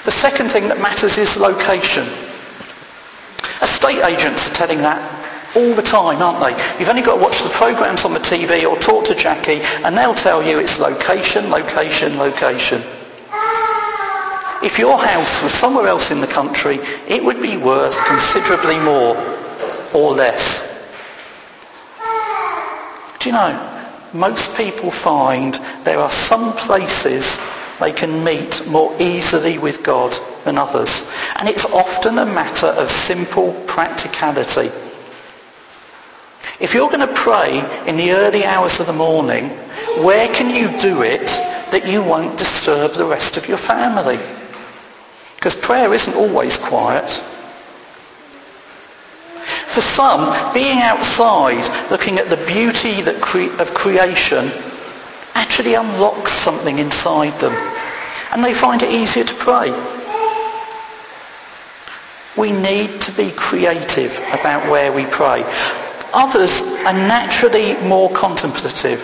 The 0.05 0.13
second 0.13 0.49
thing 0.49 0.69
that 0.69 0.81
matters 0.81 1.19
is 1.19 1.37
location. 1.37 2.07
Estate 3.61 4.05
agents 4.07 4.49
are 4.49 4.55
telling 4.55 4.79
that 4.79 5.03
all 5.57 5.75
the 5.75 5.83
time, 5.83 6.23
aren't 6.23 6.39
they? 6.39 6.55
You've 6.79 6.89
only 6.89 7.03
got 7.03 7.17
to 7.17 7.21
watch 7.21 7.43
the 7.43 7.49
programs 7.49 8.05
on 8.05 8.15
the 8.15 8.21
TV 8.21 8.63
or 8.65 8.79
talk 8.79 9.07
to 9.07 9.15
Jackie 9.17 9.59
and 9.83 9.99
they'll 9.99 10.15
tell 10.15 10.41
you 10.41 10.61
it's 10.61 10.79
location, 10.79 11.51
location, 11.51 12.17
location. 12.17 12.79
If 14.63 14.79
your 14.79 14.99
house 14.99 15.43
was 15.43 15.53
somewhere 15.53 15.89
else 15.89 16.13
in 16.13 16.21
the 16.21 16.29
country, 16.29 16.79
it 17.09 17.25
would 17.25 17.43
be 17.43 17.57
worth 17.57 17.99
considerably 18.07 18.79
more 18.79 19.17
or 19.93 20.15
less. 20.15 20.95
Do 23.19 23.31
you 23.31 23.35
know, 23.35 23.68
most 24.13 24.57
people 24.57 24.91
find 24.91 25.55
there 25.85 25.99
are 25.99 26.11
some 26.11 26.53
places 26.53 27.41
they 27.81 27.93
can 27.93 28.25
meet 28.25 28.67
more 28.67 28.95
easily 28.99 29.59
with 29.59 29.83
God 29.83 30.17
than 30.45 30.59
others. 30.59 31.11
And 31.37 31.49
it's 31.49 31.73
often 31.73 32.19
a 32.19 32.27
matter 32.27 32.67
of 32.67 32.91
simple 32.91 33.53
practicality. 33.67 34.71
If 36.61 36.75
you're 36.75 36.91
going 36.91 37.07
to 37.07 37.15
pray 37.15 37.59
in 37.87 37.97
the 37.97 38.13
early 38.13 38.45
hours 38.45 38.81
of 38.81 38.87
the 38.87 38.93
morning, 38.93 39.51
where 40.03 40.33
can 40.35 40.55
you 40.55 40.77
do 40.81 41.03
it 41.03 41.29
that 41.71 41.87
you 41.87 42.03
won't 42.03 42.39
disturb 42.39 42.95
the 42.95 43.05
rest 43.05 43.37
of 43.37 43.49
your 43.49 43.59
family? 43.59 44.19
Because 45.37 45.55
prayer 45.55 45.95
isn't 45.95 46.17
always 46.17 46.59
quiet. 46.59 47.23
For 49.79 49.83
some, 49.83 50.53
being 50.53 50.81
outside, 50.81 51.63
looking 51.89 52.19
at 52.19 52.29
the 52.29 52.37
beauty 52.49 53.01
cre- 53.21 53.55
of 53.63 53.75
creation, 53.75 54.51
actually 55.35 55.75
unlocks 55.75 56.33
something 56.33 56.81
inside 56.81 57.39
them. 57.39 57.53
And 58.33 58.43
they 58.43 58.55
find 58.55 58.83
it 58.83 58.91
easier 58.91 59.23
to 59.23 59.35
pray. 59.35 59.71
We 62.37 62.51
need 62.51 63.01
to 63.03 63.13
be 63.13 63.31
creative 63.37 64.19
about 64.33 64.69
where 64.69 64.91
we 64.91 65.07
pray. 65.07 65.45
Others 66.13 66.61
are 66.85 66.93
naturally 66.93 67.77
more 67.87 68.11
contemplative 68.11 69.01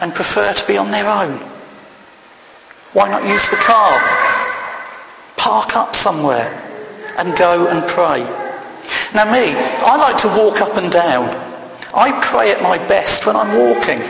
and 0.00 0.14
prefer 0.14 0.54
to 0.54 0.66
be 0.66 0.78
on 0.78 0.90
their 0.90 1.06
own. 1.06 1.36
Why 2.94 3.10
not 3.10 3.28
use 3.28 3.46
the 3.50 3.56
car? 3.56 3.92
Park 5.36 5.76
up 5.76 5.94
somewhere 5.94 6.48
and 7.18 7.36
go 7.36 7.66
and 7.68 7.86
pray. 7.86 8.47
Now 9.14 9.24
me, 9.32 9.54
I 9.56 9.96
like 9.96 10.18
to 10.18 10.28
walk 10.28 10.60
up 10.60 10.76
and 10.76 10.92
down. 10.92 11.24
I 11.94 12.12
pray 12.22 12.52
at 12.52 12.62
my 12.62 12.76
best 12.88 13.24
when 13.26 13.36
I'm 13.36 13.56
walking. 13.58 14.00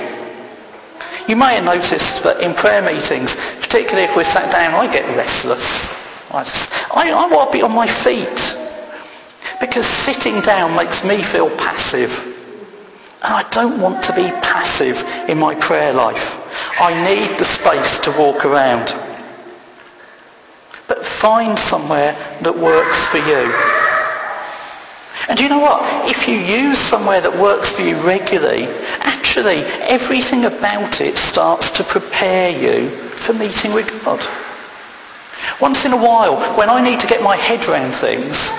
You 1.28 1.36
may 1.36 1.54
have 1.54 1.64
noticed 1.64 2.24
that 2.24 2.40
in 2.40 2.54
prayer 2.54 2.82
meetings, 2.82 3.36
particularly 3.60 4.04
if 4.04 4.16
we're 4.16 4.24
sat 4.24 4.50
down, 4.50 4.74
I 4.74 4.90
get 4.90 5.04
restless. 5.16 5.92
I, 6.32 6.42
just, 6.42 6.72
I, 6.94 7.10
I 7.12 7.28
want 7.28 7.52
to 7.52 7.56
be 7.58 7.62
on 7.62 7.72
my 7.72 7.86
feet 7.86 8.56
because 9.60 9.86
sitting 9.86 10.40
down 10.40 10.74
makes 10.74 11.04
me 11.04 11.22
feel 11.22 11.50
passive. 11.56 12.34
And 13.22 13.34
I 13.34 13.48
don't 13.50 13.80
want 13.80 14.02
to 14.04 14.12
be 14.14 14.28
passive 14.42 15.04
in 15.28 15.38
my 15.38 15.54
prayer 15.56 15.92
life. 15.92 16.44
I 16.80 16.92
need 17.04 17.38
the 17.38 17.44
space 17.44 18.00
to 18.00 18.10
walk 18.18 18.44
around. 18.44 18.94
But 20.88 21.04
find 21.04 21.58
somewhere 21.58 22.12
that 22.42 22.56
works 22.56 23.06
for 23.08 23.18
you. 23.18 23.87
And 25.28 25.38
you 25.38 25.48
know 25.48 25.58
what? 25.58 25.82
If 26.08 26.26
you 26.26 26.36
use 26.36 26.78
somewhere 26.78 27.20
that 27.20 27.38
works 27.38 27.72
for 27.72 27.82
you 27.82 27.96
regularly, 27.96 28.64
actually 29.00 29.60
everything 29.84 30.46
about 30.46 31.00
it 31.00 31.18
starts 31.18 31.70
to 31.72 31.84
prepare 31.84 32.50
you 32.50 32.88
for 32.88 33.34
meeting 33.34 33.74
with 33.74 33.88
God. 34.04 34.24
Once 35.60 35.84
in 35.84 35.92
a 35.92 35.96
while, 35.96 36.40
when 36.56 36.70
I 36.70 36.82
need 36.82 37.00
to 37.00 37.06
get 37.06 37.22
my 37.22 37.36
head 37.36 37.66
around 37.68 37.92
things, 37.92 38.50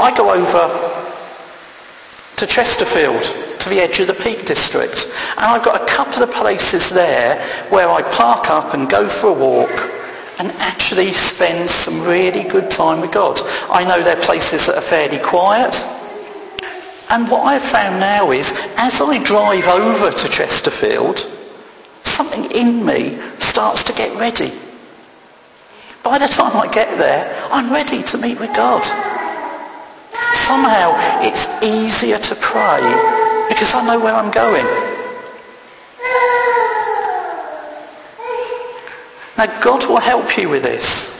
I 0.00 0.12
go 0.16 0.32
over 0.32 1.04
to 2.36 2.46
Chesterfield, 2.46 3.22
to 3.60 3.68
the 3.68 3.80
edge 3.80 4.00
of 4.00 4.06
the 4.06 4.14
Peak 4.14 4.44
District. 4.46 5.12
And 5.36 5.44
I've 5.44 5.64
got 5.64 5.80
a 5.80 5.86
couple 5.86 6.22
of 6.22 6.32
places 6.32 6.90
there 6.90 7.40
where 7.68 7.88
I 7.88 8.02
park 8.02 8.50
up 8.50 8.74
and 8.74 8.88
go 8.88 9.08
for 9.08 9.28
a 9.28 9.32
walk 9.32 9.90
and 10.38 10.50
actually 10.58 11.12
spend 11.12 11.70
some 11.70 12.02
really 12.02 12.48
good 12.48 12.70
time 12.70 13.00
with 13.00 13.12
God. 13.12 13.40
I 13.70 13.84
know 13.84 14.02
there 14.02 14.16
are 14.16 14.22
places 14.22 14.66
that 14.66 14.76
are 14.76 14.80
fairly 14.80 15.18
quiet. 15.18 15.74
And 17.10 17.30
what 17.30 17.44
I've 17.44 17.62
found 17.62 18.00
now 18.00 18.30
is, 18.30 18.52
as 18.76 19.00
I 19.00 19.22
drive 19.22 19.66
over 19.68 20.10
to 20.10 20.28
Chesterfield, 20.28 21.30
something 22.02 22.50
in 22.50 22.84
me 22.84 23.18
starts 23.38 23.84
to 23.84 23.92
get 23.92 24.18
ready. 24.18 24.52
By 26.02 26.18
the 26.18 26.28
time 26.28 26.56
I 26.56 26.70
get 26.72 26.98
there, 26.98 27.34
I'm 27.50 27.72
ready 27.72 28.02
to 28.02 28.18
meet 28.18 28.38
with 28.38 28.54
God. 28.54 28.82
Somehow 30.34 30.92
it's 31.22 31.46
easier 31.62 32.18
to 32.18 32.34
pray 32.36 32.80
because 33.48 33.74
I 33.74 33.84
know 33.86 33.98
where 33.98 34.14
I'm 34.14 34.30
going. 34.30 34.66
Now 39.36 39.60
God 39.60 39.86
will 39.86 40.00
help 40.00 40.36
you 40.36 40.48
with 40.48 40.62
this. 40.62 41.12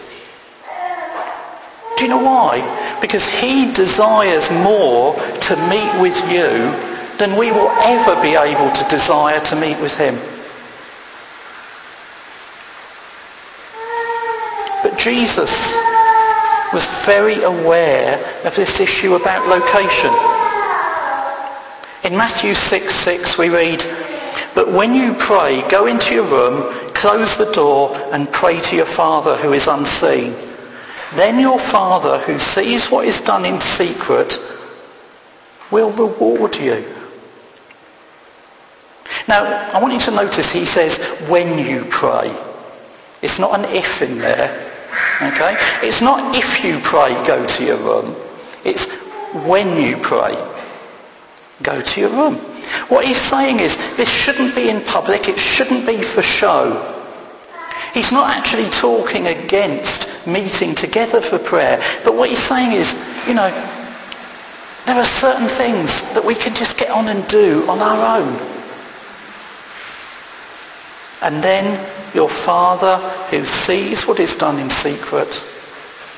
Do 1.97 2.05
you 2.05 2.11
know 2.11 2.23
why? 2.23 2.61
Because 3.05 3.29
he 3.29 3.71
desires 3.75 4.51
more 4.51 5.15
to 5.15 5.57
meet 5.69 6.01
with 6.01 6.17
you 6.33 6.73
than 7.19 7.37
we 7.37 7.53
will 7.53 7.69
ever 7.85 8.15
be 8.23 8.35
able 8.35 8.73
to 8.73 8.89
desire 8.89 9.39
to 9.41 9.57
meet 9.57 9.79
with 9.79 9.95
him. 9.99 10.15
But 14.83 14.99
Jesus 14.99 15.77
was 16.73 17.05
very 17.05 17.43
aware 17.43 18.17
of 18.47 18.57
this 18.57 18.81
issue 18.81 19.17
about 19.17 19.47
location. 19.49 20.11
In 22.11 22.17
Matthew 22.17 22.55
6, 22.55 22.95
6 22.95 23.37
we 23.37 23.51
read, 23.51 23.85
But 24.55 24.73
when 24.73 24.95
you 24.95 25.13
pray, 25.19 25.63
go 25.69 25.85
into 25.85 26.15
your 26.15 26.25
room, 26.25 26.73
close 26.95 27.37
the 27.37 27.53
door 27.53 27.95
and 28.15 28.33
pray 28.33 28.63
to 28.63 28.77
your 28.77 28.87
Father 28.87 29.37
who 29.37 29.53
is 29.53 29.69
unseen. 29.69 30.54
Then 31.17 31.39
your 31.39 31.59
Father 31.59 32.19
who 32.19 32.39
sees 32.39 32.91
what 32.91 33.07
is 33.07 33.21
done 33.21 33.45
in 33.45 33.61
secret 33.61 34.39
will 35.71 35.91
reward 35.93 36.57
you. 36.57 36.85
Now, 39.29 39.71
I 39.73 39.81
want 39.81 39.95
you 39.95 40.01
to 40.01 40.11
notice 40.11 40.51
he 40.51 40.65
says, 40.65 40.99
when 41.29 41.59
you 41.59 41.85
pray. 41.89 42.35
It's 43.23 43.39
not 43.39 43.59
an 43.59 43.65
if 43.75 44.03
in 44.03 44.19
there. 44.19 44.51
Okay? 45.23 45.57
It's 45.83 46.03
not 46.03 46.37
if 46.37 46.65
you 46.65 46.79
pray, 46.81 47.13
go 47.27 47.47
to 47.47 47.65
your 47.65 47.79
room. 47.79 48.15
It's 48.65 48.91
when 49.47 49.81
you 49.81 49.97
pray, 49.97 50.37
go 51.63 51.81
to 51.81 52.01
your 52.01 52.11
room. 52.11 52.35
What 52.89 53.07
he's 53.07 53.21
saying 53.21 53.61
is 53.61 53.77
this 53.97 54.11
shouldn't 54.11 54.55
be 54.55 54.69
in 54.69 54.83
public. 54.83 55.29
It 55.29 55.39
shouldn't 55.39 55.87
be 55.87 56.03
for 56.03 56.23
show. 56.23 56.94
He's 57.95 58.11
not 58.11 58.37
actually 58.37 58.69
talking 58.71 59.29
against 59.29 60.27
meeting 60.27 60.75
together 60.75 61.21
for 61.21 61.39
prayer. 61.39 61.81
But 62.03 62.17
what 62.17 62.29
he's 62.29 62.43
saying 62.43 62.73
is, 62.73 62.95
you 63.29 63.35
know, 63.35 63.49
there 64.85 64.97
are 64.97 65.05
certain 65.05 65.47
things 65.47 66.13
that 66.13 66.25
we 66.25 66.35
can 66.35 66.57
just 66.57 66.77
get 66.77 66.91
on 66.91 67.07
and 67.07 67.25
do 67.29 67.65
on 67.69 67.79
our 67.79 68.21
own. 68.21 68.35
And 71.23 71.43
then 71.43 71.79
your 72.15 72.29
Father 72.29 72.97
who 73.31 73.45
sees 73.45 74.09
what 74.09 74.19
is 74.19 74.35
done 74.35 74.59
in 74.59 74.71
secret 74.71 75.43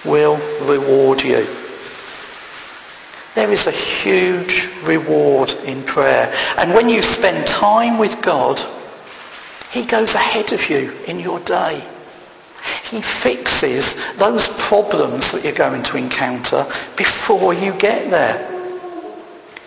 will 0.05 0.39
reward 0.63 1.23
you. 1.23 1.47
There 3.35 3.53
is 3.53 3.67
a 3.67 3.71
huge 3.71 4.71
reward 4.83 5.51
in 5.67 5.83
prayer. 5.83 6.35
And 6.57 6.73
when 6.73 6.89
you 6.89 7.03
spend 7.03 7.47
time 7.47 7.99
with 7.99 8.23
God, 8.23 8.63
he 9.71 9.85
goes 9.85 10.15
ahead 10.15 10.53
of 10.53 10.71
you 10.71 10.93
in 11.07 11.21
your 11.21 11.41
day. 11.41 11.85
He 12.85 13.01
fixes 13.01 14.17
those 14.17 14.49
problems 14.61 15.33
that 15.33 15.45
you're 15.45 15.53
going 15.53 15.83
to 15.85 15.97
encounter 15.97 16.67
before 16.97 17.55
you 17.55 17.73
get 17.75 18.11
there. 18.11 18.53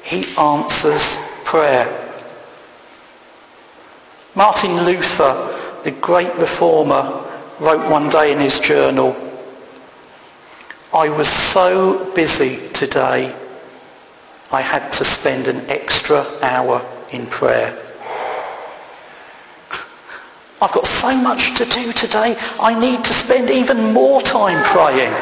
He 0.04 0.26
answers 0.38 1.18
prayer. 1.46 1.88
Martin 4.36 4.86
Luther, 4.86 5.82
the 5.84 5.92
great 5.92 6.34
reformer, 6.36 7.26
wrote 7.60 7.90
one 7.90 8.10
day 8.10 8.32
in 8.32 8.40
his 8.40 8.60
journal, 8.60 9.16
I 10.94 11.10
was 11.10 11.28
so 11.28 12.14
busy 12.16 12.68
today, 12.70 13.36
I 14.52 14.62
had 14.62 14.92
to 14.94 15.06
spend 15.06 15.48
an 15.48 15.70
extra 15.70 16.26
hour 16.42 16.82
in 17.12 17.28
prayer. 17.28 17.89
I've 20.62 20.74
got 20.74 20.88
so 20.88 21.16
much 21.22 21.56
to 21.58 21.66
do 21.66 21.94
today, 21.94 22.36
I 22.60 22.78
need 22.78 23.04
to 23.06 23.14
spend 23.14 23.50
even 23.50 23.94
more 23.94 24.22
time 24.22 24.62
praying. 24.66 25.14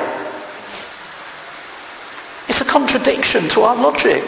It's 2.50 2.62
a 2.62 2.66
contradiction 2.66 3.48
to 3.50 3.62
our 3.62 3.76
logic. 3.76 4.24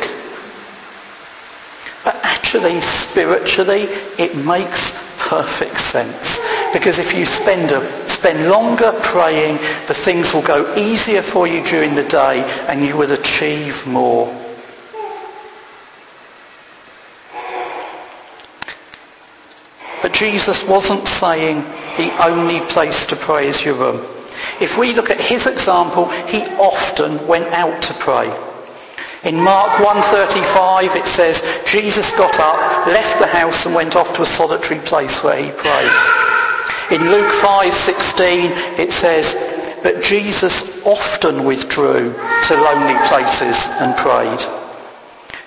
But 2.03 2.15
actually, 2.23 2.79
spiritually, 2.81 3.83
it 4.19 4.35
makes 4.35 5.17
perfect 5.27 5.79
sense. 5.79 6.39
Because 6.71 6.99
if 6.99 7.15
you 7.15 7.25
spend, 7.25 7.71
a, 7.71 8.07
spend 8.07 8.49
longer 8.49 8.93
praying, 9.01 9.57
the 9.87 9.95
things 9.95 10.33
will 10.33 10.43
go 10.43 10.75
easier 10.75 11.23
for 11.23 11.47
you 11.47 11.63
during 11.63 11.95
the 11.95 12.03
day 12.03 12.41
and 12.67 12.83
you 12.83 12.95
will 12.95 13.11
achieve 13.11 13.85
more. 13.87 14.27
But 20.01 20.13
Jesus 20.13 20.67
wasn't 20.67 21.07
saying 21.07 21.63
the 21.97 22.15
only 22.23 22.59
place 22.71 23.05
to 23.07 23.15
pray 23.15 23.47
is 23.47 23.63
your 23.63 23.75
room. 23.75 24.05
If 24.61 24.77
we 24.77 24.93
look 24.93 25.09
at 25.09 25.19
his 25.19 25.47
example, 25.47 26.07
he 26.27 26.43
often 26.57 27.25
went 27.27 27.47
out 27.53 27.81
to 27.83 27.93
pray. 27.95 28.27
In 29.23 29.35
Mark 29.43 29.71
1.35 29.71 30.95
it 30.95 31.05
says, 31.05 31.43
Jesus 31.67 32.11
got 32.11 32.39
up, 32.39 32.87
left 32.87 33.19
the 33.19 33.27
house 33.27 33.65
and 33.65 33.75
went 33.75 33.97
off 33.97 34.13
to 34.13 34.21
a 34.21 34.25
solitary 34.25 34.79
place 34.81 35.23
where 35.23 35.35
he 35.35 35.51
prayed. 35.51 35.91
In 36.91 37.01
Luke 37.11 37.31
5.16 37.43 38.79
it 38.79 38.91
says, 38.91 39.35
but 39.83 40.03
Jesus 40.03 40.85
often 40.85 41.43
withdrew 41.43 42.13
to 42.47 42.55
lonely 42.55 43.07
places 43.07 43.67
and 43.79 43.95
prayed. 43.97 44.58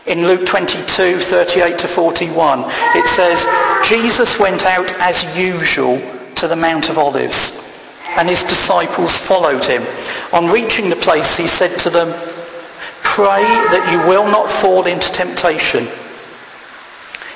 In 0.06 0.26
Luke 0.26 0.44
22, 0.46 1.20
38 1.20 1.78
to 1.78 1.86
41, 1.86 2.64
it 2.66 3.06
says, 3.06 3.46
Jesus 3.88 4.38
went 4.38 4.64
out 4.64 4.92
as 4.94 5.38
usual 5.38 6.00
to 6.34 6.48
the 6.48 6.56
Mount 6.56 6.90
of 6.90 6.98
Olives, 6.98 7.72
and 8.16 8.28
his 8.28 8.42
disciples 8.42 9.16
followed 9.16 9.64
him. 9.64 9.84
On 10.32 10.50
reaching 10.50 10.90
the 10.90 10.96
place, 10.96 11.36
he 11.36 11.46
said 11.46 11.78
to 11.80 11.90
them, 11.90 12.08
pray 13.02 13.42
that 13.42 13.90
you 13.92 14.08
will 14.08 14.26
not 14.26 14.50
fall 14.50 14.86
into 14.86 15.12
temptation. 15.12 15.86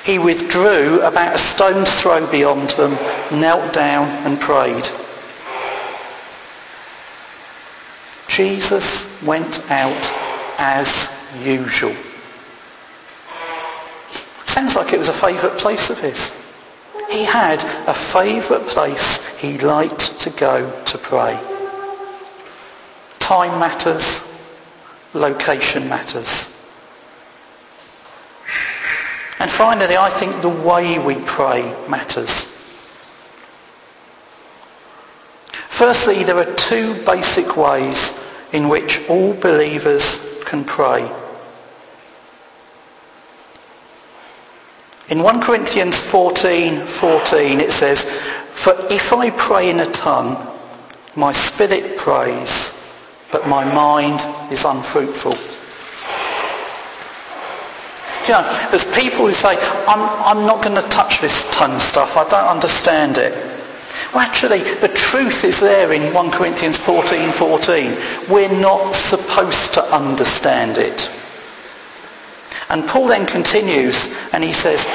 He 0.05 0.19
withdrew 0.19 1.03
about 1.03 1.37
a 1.37 1.39
stone's 1.39 1.93
throw 2.01 2.29
beyond 2.31 2.71
them, 2.71 2.93
knelt 3.31 3.73
down 3.73 4.09
and 4.27 4.41
prayed. 4.41 4.89
Jesus 8.29 9.23
went 9.23 9.71
out 9.71 10.11
as 10.59 11.31
usual. 11.45 11.95
Sounds 14.47 14.75
like 14.75 14.93
it 14.93 14.99
was 14.99 15.11
a 15.11 15.13
favourite 15.13 15.59
place 15.59 15.91
of 15.91 16.01
his. 16.01 16.33
He 17.11 17.25
had 17.25 17.63
a 17.87 17.95
favourite 17.95 18.67
place 18.67 19.39
he 19.39 19.59
liked 19.59 20.19
to 20.21 20.31
go 20.31 20.83
to 20.85 20.99
pray. 20.99 21.39
Time 23.19 23.61
matters. 23.61 24.23
Location 25.13 25.89
matters. 25.89 26.53
And 29.39 29.51
finally, 29.51 29.97
I 29.97 30.09
think 30.09 30.41
the 30.41 30.49
way 30.49 30.99
we 30.99 31.17
pray 31.27 31.63
matters. 31.89 32.45
Firstly, 35.53 36.25
there 36.25 36.39
are 36.39 36.55
two 36.55 36.95
basic 37.05 37.57
ways 37.57 38.23
in 38.53 38.69
which 38.69 39.07
all 39.11 39.35
believers 39.35 40.43
can 40.45 40.65
pray. 40.65 41.11
In 45.09 45.23
1 45.23 45.41
Corinthians 45.41 46.01
14, 46.01 46.85
14 46.85 47.61
it 47.61 47.71
says, 47.71 48.05
For 48.05 48.75
if 48.91 49.13
I 49.13 49.31
pray 49.31 49.71
in 49.71 49.79
a 49.79 49.91
tongue, 49.93 50.37
my 51.15 51.33
spirit 51.33 51.97
prays, 51.97 52.73
but 53.31 53.47
my 53.47 53.65
mind 53.73 54.21
is 54.53 54.65
unfruitful. 54.65 55.33
Do 58.25 58.33
You 58.33 58.39
know, 58.41 58.69
there's 58.71 58.85
people 58.97 59.27
who 59.27 59.33
say, 59.33 59.57
I'm, 59.87 60.01
I'm 60.27 60.45
not 60.45 60.65
going 60.65 60.75
to 60.75 60.89
touch 60.89 61.21
this 61.21 61.49
tongue 61.53 61.79
stuff, 61.79 62.17
I 62.17 62.29
don't 62.29 62.49
understand 62.49 63.19
it. 63.19 63.33
Well, 64.13 64.27
actually, 64.27 64.59
the 64.81 64.89
truth 64.89 65.45
is 65.45 65.61
there 65.61 65.93
in 65.93 66.13
1 66.13 66.31
Corinthians 66.33 66.79
14, 66.79 67.31
14. 67.31 67.97
We're 68.29 68.61
not 68.61 68.95
supposed 68.95 69.75
to 69.75 69.83
understand 69.95 70.79
it. 70.79 71.11
And 72.71 72.87
Paul 72.87 73.09
then 73.09 73.27
continues 73.27 74.15
and 74.33 74.43
he 74.43 74.53
says, 74.53 74.87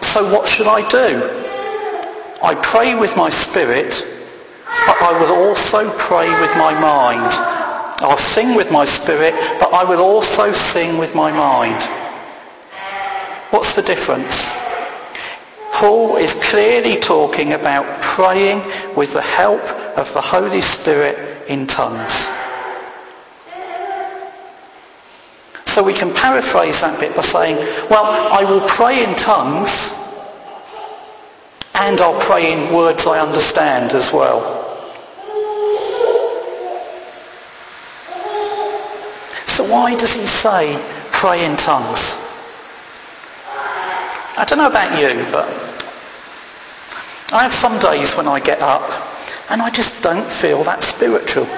so 0.00 0.22
what 0.32 0.48
should 0.48 0.66
I 0.66 0.86
do? 0.88 1.44
I 2.42 2.54
pray 2.62 2.94
with 2.94 3.16
my 3.16 3.30
spirit, 3.30 4.04
but 4.86 4.96
I 5.00 5.18
will 5.18 5.46
also 5.46 5.90
pray 5.98 6.28
with 6.40 6.50
my 6.56 6.72
mind. 6.80 7.32
I'll 8.00 8.18
sing 8.18 8.54
with 8.54 8.70
my 8.70 8.84
spirit, 8.84 9.34
but 9.60 9.72
I 9.72 9.84
will 9.84 10.00
also 10.00 10.52
sing 10.52 10.98
with 10.98 11.14
my 11.14 11.32
mind. 11.32 11.82
What's 13.50 13.74
the 13.74 13.82
difference? 13.82 14.52
Paul 15.72 16.16
is 16.16 16.34
clearly 16.34 16.96
talking 17.00 17.54
about 17.54 18.02
praying 18.02 18.62
with 18.96 19.12
the 19.14 19.22
help 19.22 19.62
of 19.96 20.12
the 20.12 20.20
Holy 20.20 20.60
Spirit 20.60 21.18
in 21.48 21.66
tongues. 21.66 22.28
So 25.74 25.82
we 25.82 25.92
can 25.92 26.14
paraphrase 26.14 26.82
that 26.82 27.00
bit 27.00 27.16
by 27.16 27.22
saying, 27.22 27.56
well, 27.90 28.04
I 28.06 28.44
will 28.44 28.60
pray 28.68 29.02
in 29.02 29.12
tongues 29.16 29.90
and 31.74 32.00
I'll 32.00 32.20
pray 32.20 32.52
in 32.52 32.72
words 32.72 33.08
I 33.08 33.18
understand 33.18 33.90
as 33.90 34.12
well. 34.12 34.38
So 39.46 39.64
why 39.64 39.96
does 39.98 40.14
he 40.14 40.24
say 40.28 40.80
pray 41.10 41.44
in 41.44 41.56
tongues? 41.56 42.22
I 44.38 44.44
don't 44.46 44.58
know 44.58 44.70
about 44.70 44.96
you, 44.96 45.26
but 45.32 45.48
I 47.32 47.42
have 47.42 47.52
some 47.52 47.80
days 47.80 48.14
when 48.14 48.28
I 48.28 48.38
get 48.38 48.60
up 48.60 48.88
and 49.50 49.60
I 49.60 49.70
just 49.70 50.04
don't 50.04 50.30
feel 50.30 50.62
that 50.62 50.84
spiritual. 50.84 51.48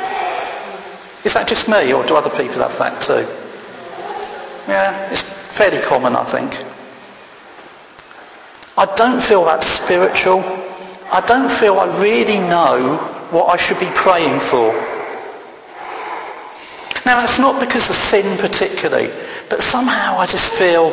Is 1.26 1.34
that 1.34 1.46
just 1.46 1.68
me 1.68 1.92
or 1.92 2.02
do 2.06 2.16
other 2.16 2.30
people 2.30 2.62
have 2.62 2.78
that 2.78 3.02
too? 3.02 3.45
Yeah, 4.68 5.10
it's 5.10 5.22
fairly 5.22 5.80
common, 5.80 6.16
I 6.16 6.24
think. 6.24 6.52
I 8.76 8.84
don't 8.96 9.22
feel 9.22 9.44
that 9.44 9.62
spiritual. 9.62 10.40
I 11.12 11.22
don't 11.26 11.50
feel 11.50 11.78
I 11.78 11.86
really 12.00 12.40
know 12.40 12.96
what 13.30 13.46
I 13.46 13.56
should 13.56 13.78
be 13.78 13.90
praying 13.94 14.40
for. 14.40 14.72
Now, 17.06 17.20
that's 17.20 17.38
not 17.38 17.60
because 17.60 17.88
of 17.88 17.94
sin 17.94 18.36
particularly, 18.38 19.08
but 19.48 19.62
somehow 19.62 20.16
I 20.18 20.26
just 20.26 20.52
feel 20.52 20.90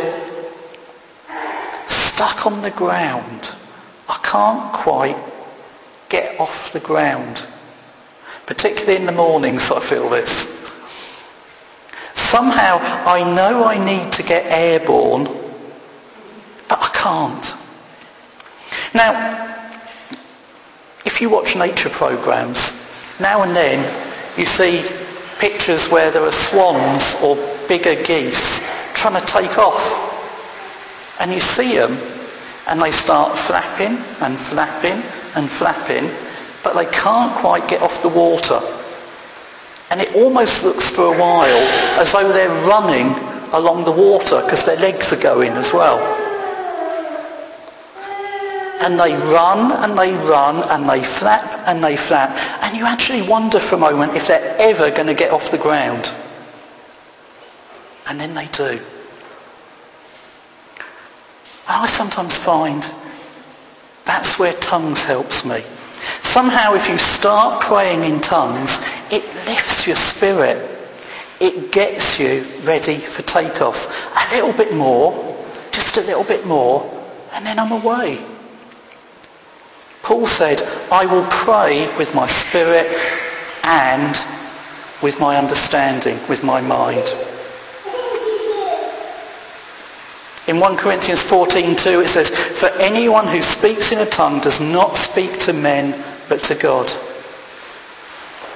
stuck 1.87 2.45
on 2.45 2.61
the 2.61 2.71
ground. 2.71 3.51
I 4.07 4.19
can't 4.21 4.71
quite 4.71 5.17
get 6.09 6.39
off 6.39 6.71
the 6.71 6.79
ground. 6.79 7.45
Particularly 8.45 8.97
in 8.97 9.07
the 9.07 9.11
mornings 9.11 9.71
I 9.71 9.79
feel 9.79 10.09
this. 10.09 10.62
Somehow 12.13 12.77
I 13.05 13.23
know 13.35 13.65
I 13.65 13.83
need 13.83 14.11
to 14.13 14.23
get 14.23 14.45
airborne, 14.45 15.25
but 16.69 16.79
I 16.81 16.89
can't. 16.93 17.55
Now, 18.93 19.11
if 21.05 21.21
you 21.21 21.29
watch 21.29 21.55
nature 21.55 21.89
programs, 21.89 22.79
now 23.19 23.43
and 23.43 23.55
then 23.55 23.83
you 24.37 24.45
see 24.45 24.83
pictures 25.39 25.89
where 25.89 26.11
there 26.11 26.23
are 26.23 26.31
swans 26.31 27.15
or 27.23 27.35
bigger 27.67 28.01
geese 28.03 28.61
trying 28.93 29.19
to 29.19 29.27
take 29.27 29.57
off. 29.57 29.99
And 31.19 31.31
you 31.33 31.39
see 31.39 31.75
them 31.75 31.97
and 32.67 32.81
they 32.81 32.91
start 32.91 33.37
flapping 33.37 33.97
and 34.21 34.37
flapping 34.37 35.03
and 35.35 35.49
flapping, 35.49 36.09
but 36.63 36.73
they 36.73 36.85
can't 36.91 37.35
quite 37.35 37.67
get 37.67 37.81
off 37.81 38.01
the 38.01 38.09
water. 38.09 38.59
And 39.89 40.01
it 40.01 40.15
almost 40.15 40.63
looks 40.63 40.89
for 40.89 41.13
a 41.13 41.19
while 41.19 41.61
as 41.99 42.11
though 42.13 42.31
they're 42.31 42.67
running 42.67 43.13
along 43.53 43.85
the 43.85 43.91
water 43.91 44.41
because 44.41 44.65
their 44.65 44.77
legs 44.77 45.13
are 45.13 45.21
going 45.21 45.51
as 45.53 45.71
well. 45.71 45.99
And 48.81 48.99
they 48.99 49.13
run 49.13 49.71
and 49.83 49.97
they 49.97 50.13
run 50.27 50.57
and 50.71 50.89
they 50.89 51.03
flap 51.03 51.67
and 51.67 51.83
they 51.83 51.95
flap. 51.95 52.31
And 52.63 52.75
you 52.75 52.85
actually 52.85 53.21
wonder 53.21 53.59
for 53.59 53.75
a 53.75 53.79
moment 53.79 54.15
if 54.15 54.27
they're 54.27 54.55
ever 54.59 54.91
going 54.91 55.07
to 55.07 55.13
get 55.13 55.31
off 55.31 55.51
the 55.51 55.57
ground. 55.57 56.11
And 58.07 58.19
then 58.19 58.33
they 58.33 58.47
do. 58.47 58.79
I 61.67 61.85
sometimes 61.87 62.37
find 62.37 62.85
that's 64.05 64.37
where 64.37 64.53
tongues 64.53 65.03
helps 65.03 65.45
me. 65.45 65.61
Somehow 66.21 66.73
if 66.73 66.89
you 66.89 66.97
start 66.97 67.61
praying 67.61 68.03
in 68.03 68.19
tongues, 68.19 68.79
it 69.13 69.23
lifts 69.45 69.85
your 69.85 69.95
spirit. 69.95 70.57
It 71.39 71.71
gets 71.71 72.19
you 72.19 72.43
ready 72.63 72.97
for 72.97 73.21
takeoff. 73.21 73.87
A 74.15 74.35
little 74.35 74.53
bit 74.53 74.73
more, 74.73 75.13
just 75.71 75.97
a 75.97 76.01
little 76.01 76.23
bit 76.23 76.47
more, 76.47 76.81
and 77.33 77.45
then 77.45 77.59
I'm 77.59 77.71
away. 77.71 78.19
Paul 80.01 80.25
said, 80.25 80.63
I 80.91 81.05
will 81.05 81.27
pray 81.29 81.95
with 81.95 82.15
my 82.15 82.25
spirit 82.25 82.87
and 83.63 84.19
with 85.03 85.19
my 85.19 85.37
understanding, 85.37 86.17
with 86.27 86.43
my 86.43 86.59
mind. 86.59 87.05
In 90.47 90.59
1 90.59 90.75
Corinthians 90.75 91.23
14:2 91.23 92.03
it 92.03 92.07
says, 92.07 92.29
For 92.31 92.67
anyone 92.81 93.27
who 93.27 93.41
speaks 93.43 93.91
in 93.91 93.99
a 93.99 94.05
tongue 94.07 94.41
does 94.41 94.59
not 94.59 94.95
speak 94.95 95.39
to 95.41 95.53
men, 95.53 96.03
but 96.27 96.43
to 96.45 96.55
God. 96.55 96.91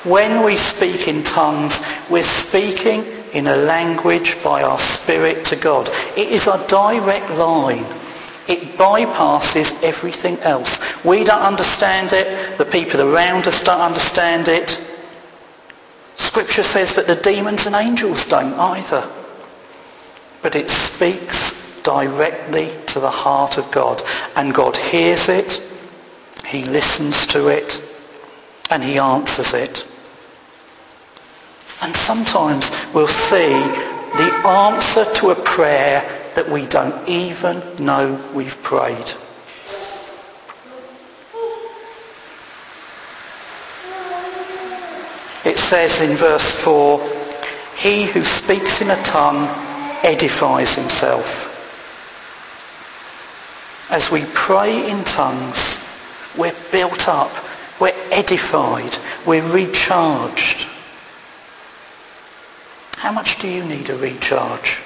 When 0.08 0.46
we 0.46 0.56
speak 0.56 1.10
in 1.10 1.22
tongues, 1.26 1.86
we're 2.10 2.24
speaking 2.24 3.04
in 3.34 3.48
a 3.48 3.58
language 3.58 4.42
by 4.42 4.64
our 4.64 4.80
spirit 4.80 5.46
to 5.48 5.58
God. 5.58 5.90
It 6.16 6.30
is 6.30 6.48
a 6.48 6.66
direct 6.70 7.30
line. 7.32 7.84
It 8.48 8.78
bypasses 8.78 9.84
everything 9.84 10.40
else. 10.40 11.04
We 11.04 11.26
don't 11.26 11.42
understand 11.42 12.14
it. 12.14 12.58
The 12.58 12.64
people 12.64 13.02
around 13.02 13.48
us 13.48 13.62
don't 13.62 13.82
understand 13.82 14.48
it. 14.48 14.80
Scripture 16.16 16.64
says 16.64 16.96
that 16.96 17.08
the 17.08 17.16
demons 17.16 17.66
and 17.66 17.76
angels 17.76 18.26
don't 18.26 18.54
either. 18.54 19.06
But 20.42 20.56
it 20.56 20.70
speaks 20.70 21.82
directly 21.84 22.72
to 22.88 23.02
the 23.02 23.10
heart 23.10 23.58
of 23.58 23.70
God. 23.72 24.02
And 24.38 24.54
God 24.54 24.78
hears 24.78 25.28
it, 25.28 25.62
he 26.46 26.64
listens 26.64 27.28
to 27.28 27.50
it, 27.50 27.84
and 28.70 28.82
he 28.82 29.00
answers 29.00 29.54
it. 29.54 29.86
And 31.82 31.96
sometimes 31.96 32.72
we'll 32.94 33.08
see 33.08 33.50
the 34.18 34.48
answer 34.48 35.06
to 35.16 35.30
a 35.30 35.36
prayer 35.36 36.02
that 36.36 36.50
we 36.50 36.66
don't 36.68 37.08
even 37.08 37.62
know 37.84 38.20
we've 38.34 38.62
prayed. 38.64 39.12
It 45.46 45.58
says 45.58 46.02
in 46.02 46.16
verse 46.16 46.64
4, 46.64 47.00
he 47.78 48.06
who 48.06 48.24
speaks 48.24 48.82
in 48.82 48.90
a 48.90 49.02
tongue 49.04 49.48
edifies 50.04 50.76
himself. 50.76 51.54
As 53.90 54.12
we 54.12 54.26
pray 54.34 54.90
in 54.90 55.04
tongues, 55.06 55.84
we're 56.38 56.56
built 56.72 57.08
up, 57.08 57.32
we're 57.80 57.96
edified, 58.12 58.98
we're 59.26 59.48
recharged. 59.50 60.68
How 62.98 63.12
much 63.12 63.38
do 63.38 63.48
you 63.48 63.64
need 63.64 63.92
a 63.92 63.96
recharge? 63.96 64.82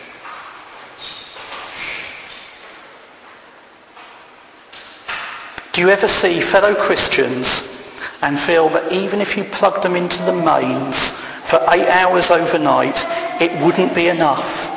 Do 5.72 5.80
you 5.80 5.90
ever 5.90 6.10
see 6.10 6.42
fellow 6.42 6.76
Christians 6.76 7.90
and 8.22 8.38
feel 8.38 8.68
that 8.70 8.92
even 8.92 9.22
if 9.22 9.38
you 9.38 9.46
plugged 9.46 9.84
them 9.84 9.96
into 9.96 10.22
the 10.24 10.34
mains 10.34 11.12
for 11.12 11.60
eight 11.70 11.88
hours 11.88 12.32
overnight, 12.32 13.06
it 13.40 13.50
wouldn't 13.64 13.96
be 13.96 14.10
enough 14.10 14.70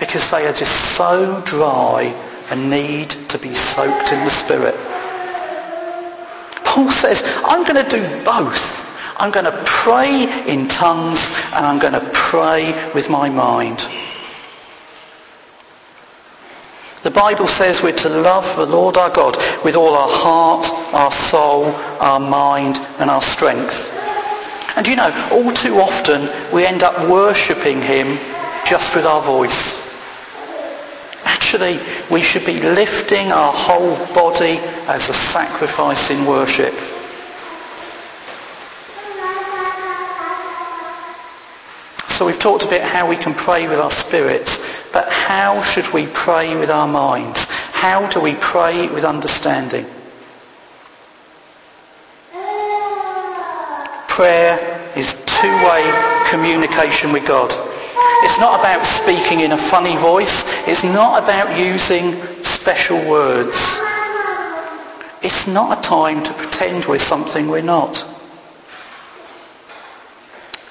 because 0.00 0.30
they 0.30 0.46
are 0.46 0.54
just 0.54 0.96
so 0.96 1.42
dry 1.44 2.04
and 2.50 2.70
need 2.70 3.10
to 3.28 3.38
be 3.38 3.52
soaked 3.52 4.14
in 4.14 4.24
the 4.24 4.30
Spirit? 4.30 4.74
Paul 6.64 6.90
says, 6.90 7.22
I'm 7.44 7.64
going 7.64 7.84
to 7.84 7.90
do 7.90 8.24
both. 8.24 8.87
I'm 9.18 9.32
going 9.32 9.46
to 9.46 9.62
pray 9.64 10.24
in 10.46 10.68
tongues 10.68 11.28
and 11.52 11.66
I'm 11.66 11.80
going 11.80 11.94
to 11.94 12.10
pray 12.14 12.72
with 12.94 13.10
my 13.10 13.28
mind. 13.28 13.84
The 17.02 17.10
Bible 17.10 17.48
says 17.48 17.82
we're 17.82 17.96
to 17.96 18.08
love 18.08 18.54
the 18.56 18.66
Lord 18.66 18.96
our 18.96 19.10
God 19.10 19.36
with 19.64 19.76
all 19.76 19.94
our 19.94 20.08
heart, 20.08 20.66
our 20.94 21.10
soul, 21.10 21.66
our 22.00 22.20
mind 22.20 22.76
and 23.00 23.10
our 23.10 23.22
strength. 23.22 23.92
And 24.76 24.86
you 24.86 24.94
know, 24.94 25.28
all 25.32 25.50
too 25.52 25.76
often 25.76 26.28
we 26.54 26.64
end 26.64 26.84
up 26.84 27.08
worshipping 27.08 27.82
him 27.82 28.18
just 28.64 28.94
with 28.94 29.04
our 29.04 29.22
voice. 29.22 29.88
Actually, 31.24 31.80
we 32.10 32.22
should 32.22 32.46
be 32.46 32.60
lifting 32.60 33.32
our 33.32 33.52
whole 33.52 33.96
body 34.14 34.58
as 34.86 35.08
a 35.08 35.14
sacrifice 35.14 36.10
in 36.10 36.24
worship. 36.24 36.74
So 42.18 42.26
we've 42.26 42.36
talked 42.36 42.64
a 42.64 42.68
bit 42.68 42.82
how 42.82 43.08
we 43.08 43.14
can 43.14 43.32
pray 43.32 43.68
with 43.68 43.78
our 43.78 43.90
spirits, 43.90 44.58
but 44.92 45.08
how 45.08 45.62
should 45.62 45.86
we 45.92 46.08
pray 46.08 46.56
with 46.56 46.68
our 46.68 46.88
minds? 46.88 47.46
How 47.70 48.10
do 48.10 48.18
we 48.20 48.34
pray 48.40 48.88
with 48.88 49.04
understanding? 49.04 49.86
prayer 54.08 54.58
is 54.96 55.14
two-way 55.26 55.84
communication 56.28 57.12
with 57.12 57.24
God. 57.24 57.52
It's 58.24 58.40
not 58.40 58.58
about 58.58 58.84
speaking 58.84 59.38
in 59.38 59.52
a 59.52 59.56
funny 59.56 59.96
voice. 59.98 60.42
It's 60.66 60.82
not 60.82 61.22
about 61.22 61.56
using 61.56 62.14
special 62.42 62.98
words. 63.08 63.78
It's 65.22 65.46
not 65.46 65.78
a 65.78 65.82
time 65.82 66.24
to 66.24 66.32
pretend 66.32 66.86
we're 66.86 66.98
something 66.98 67.46
we're 67.46 67.62
not. 67.62 68.17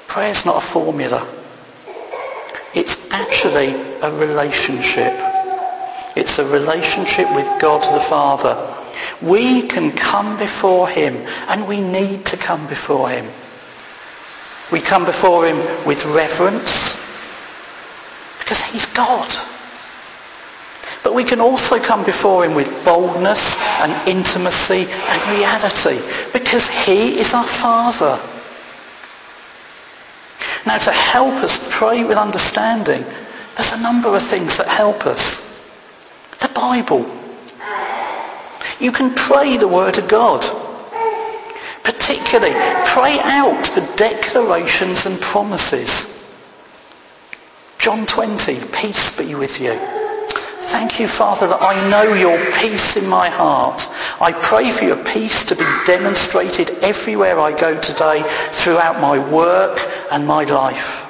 Prayer's 0.07 0.45
not 0.45 0.57
a 0.57 0.65
formula. 0.65 1.27
It's 2.73 3.11
actually 3.11 3.73
a 4.01 4.11
relationship. 4.17 5.13
It's 6.15 6.39
a 6.39 6.45
relationship 6.45 7.33
with 7.35 7.45
God 7.61 7.81
the 7.93 7.99
Father. 7.99 8.55
We 9.21 9.63
can 9.63 9.91
come 9.91 10.37
before 10.37 10.87
him 10.87 11.15
and 11.47 11.67
we 11.67 11.81
need 11.81 12.25
to 12.27 12.37
come 12.37 12.65
before 12.67 13.09
him. 13.09 13.25
We 14.71 14.81
come 14.81 15.05
before 15.05 15.45
him 15.45 15.57
with 15.85 16.05
reverence 16.05 16.95
because 18.39 18.61
he's 18.63 18.85
God. 18.93 19.29
But 21.03 21.13
we 21.13 21.23
can 21.23 21.39
also 21.39 21.79
come 21.79 22.03
before 22.03 22.43
him 22.43 22.53
with 22.53 22.69
boldness 22.83 23.55
and 23.79 24.07
intimacy 24.07 24.87
and 24.89 25.39
reality 25.39 26.01
because 26.33 26.69
he 26.69 27.19
is 27.19 27.33
our 27.33 27.45
Father. 27.45 28.19
Now 30.67 30.77
to 30.79 30.91
help 30.91 31.35
us 31.35 31.69
pray 31.71 32.03
with 32.03 32.17
understanding, 32.17 33.05
there's 33.55 33.71
a 33.71 33.81
number 33.81 34.13
of 34.13 34.21
things 34.21 34.57
that 34.57 34.67
help 34.67 35.05
us. 35.05 35.71
The 36.41 36.49
Bible. 36.49 37.09
You 38.77 38.91
can 38.91 39.15
pray 39.15 39.55
the 39.55 39.67
Word 39.69 39.97
of 39.97 40.09
God. 40.09 40.41
Particularly, 41.83 42.53
pray 42.85 43.17
out 43.21 43.63
the 43.75 43.93
declarations 43.95 45.05
and 45.05 45.17
promises. 45.21 46.37
John 47.79 48.05
20, 48.05 48.59
peace 48.73 49.17
be 49.17 49.35
with 49.35 49.61
you. 49.61 50.06
Thank 50.67 50.99
you, 50.99 51.07
Father, 51.07 51.47
that 51.47 51.61
I 51.61 51.89
know 51.89 52.13
your 52.13 52.37
peace 52.59 52.97
in 52.97 53.07
my 53.07 53.29
heart. 53.29 53.87
I 54.19 54.33
pray 54.33 54.69
for 54.69 54.83
your 54.83 55.01
peace 55.05 55.45
to 55.45 55.55
be 55.55 55.63
demonstrated 55.85 56.71
everywhere 56.81 57.39
I 57.39 57.57
go 57.57 57.79
today 57.79 58.21
throughout 58.51 58.99
my 58.99 59.17
work 59.33 59.79
and 60.11 60.27
my 60.27 60.43
life. 60.43 61.05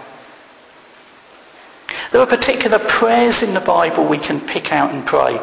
There 2.11 2.21
are 2.21 2.27
particular 2.27 2.77
prayers 2.77 3.41
in 3.41 3.55
the 3.55 3.59
Bible 3.59 4.05
we 4.05 4.19
can 4.19 4.39
pick 4.39 4.71
out 4.71 4.93
and 4.93 5.03
pray. 5.03 5.39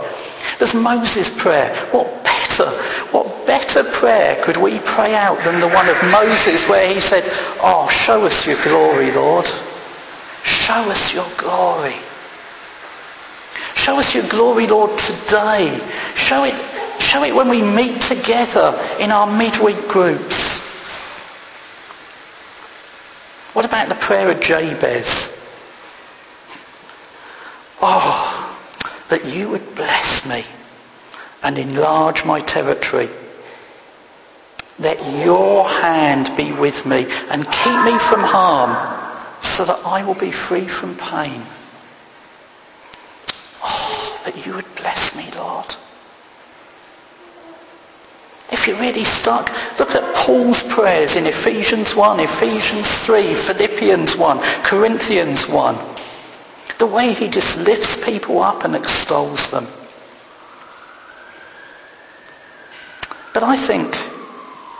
There's 0.61 0.77
Moses' 0.77 1.29
prayer. 1.37 1.75
What 1.91 2.23
better, 2.23 2.71
what 3.11 3.47
better 3.49 3.83
prayer 3.83 4.41
could 4.45 4.59
we 4.59 4.79
pray 4.85 5.17
out 5.17 5.43
than 5.43 5.59
the 5.61 5.69
one 5.69 5.89
of 5.89 6.01
Moses 6.12 6.69
where 6.69 6.87
he 6.87 7.01
said, 7.01 7.25
Oh, 7.61 7.89
show 7.91 8.25
us 8.25 8.47
your 8.47 8.62
glory, 8.62 9.11
Lord. 9.11 9.47
Show 10.45 10.89
us 10.89 11.12
your 11.12 11.27
glory. 11.37 11.97
Show 13.75 13.99
us 13.99 14.14
your 14.14 14.27
glory, 14.29 14.66
Lord, 14.66 14.97
today. 14.99 15.79
Show 16.14 16.45
it, 16.45 16.55
show 17.01 17.22
it 17.22 17.35
when 17.35 17.49
we 17.49 17.61
meet 17.61 18.01
together 18.01 18.81
in 18.99 19.11
our 19.11 19.27
midweek 19.27 19.89
groups. 19.89 20.62
What 23.53 23.64
about 23.64 23.89
the 23.89 23.95
prayer 23.97 24.31
of 24.31 24.41
Jabez? 24.41 25.31
Oh, 27.83 28.59
that 29.11 29.25
you 29.27 29.51
would 29.51 29.75
bless 29.75 30.27
me 30.27 30.45
and 31.43 31.59
enlarge 31.59 32.25
my 32.25 32.41
territory. 32.41 33.09
Let 34.79 34.99
your 35.25 35.68
hand 35.68 36.35
be 36.37 36.53
with 36.53 36.87
me 36.87 37.07
and 37.31 37.45
keep 37.45 37.85
me 37.85 37.99
from 37.99 38.20
harm 38.20 38.72
so 39.43 39.64
that 39.66 39.79
I 39.85 40.05
will 40.05 40.14
be 40.14 40.31
free 40.31 40.66
from 40.66 40.97
pain 40.97 41.43
that 44.35 44.47
you 44.47 44.55
would 44.55 44.74
bless 44.74 45.16
me, 45.16 45.24
Lord. 45.39 45.76
If 48.51 48.68
you're 48.68 48.78
really 48.78 49.05
stuck, 49.05 49.51
look 49.78 49.95
at 49.95 50.14
Paul's 50.14 50.62
prayers 50.62 51.16
in 51.16 51.26
Ephesians 51.26 51.95
1, 51.95 52.20
Ephesians 52.20 53.05
3, 53.05 53.35
Philippians 53.35 54.16
1, 54.16 54.39
Corinthians 54.62 55.49
1. 55.49 55.76
The 56.78 56.87
way 56.87 57.12
he 57.12 57.28
just 57.28 57.64
lifts 57.64 58.05
people 58.05 58.41
up 58.41 58.64
and 58.64 58.74
extols 58.74 59.51
them. 59.51 59.66
But 63.32 63.43
I 63.43 63.57
think 63.57 63.93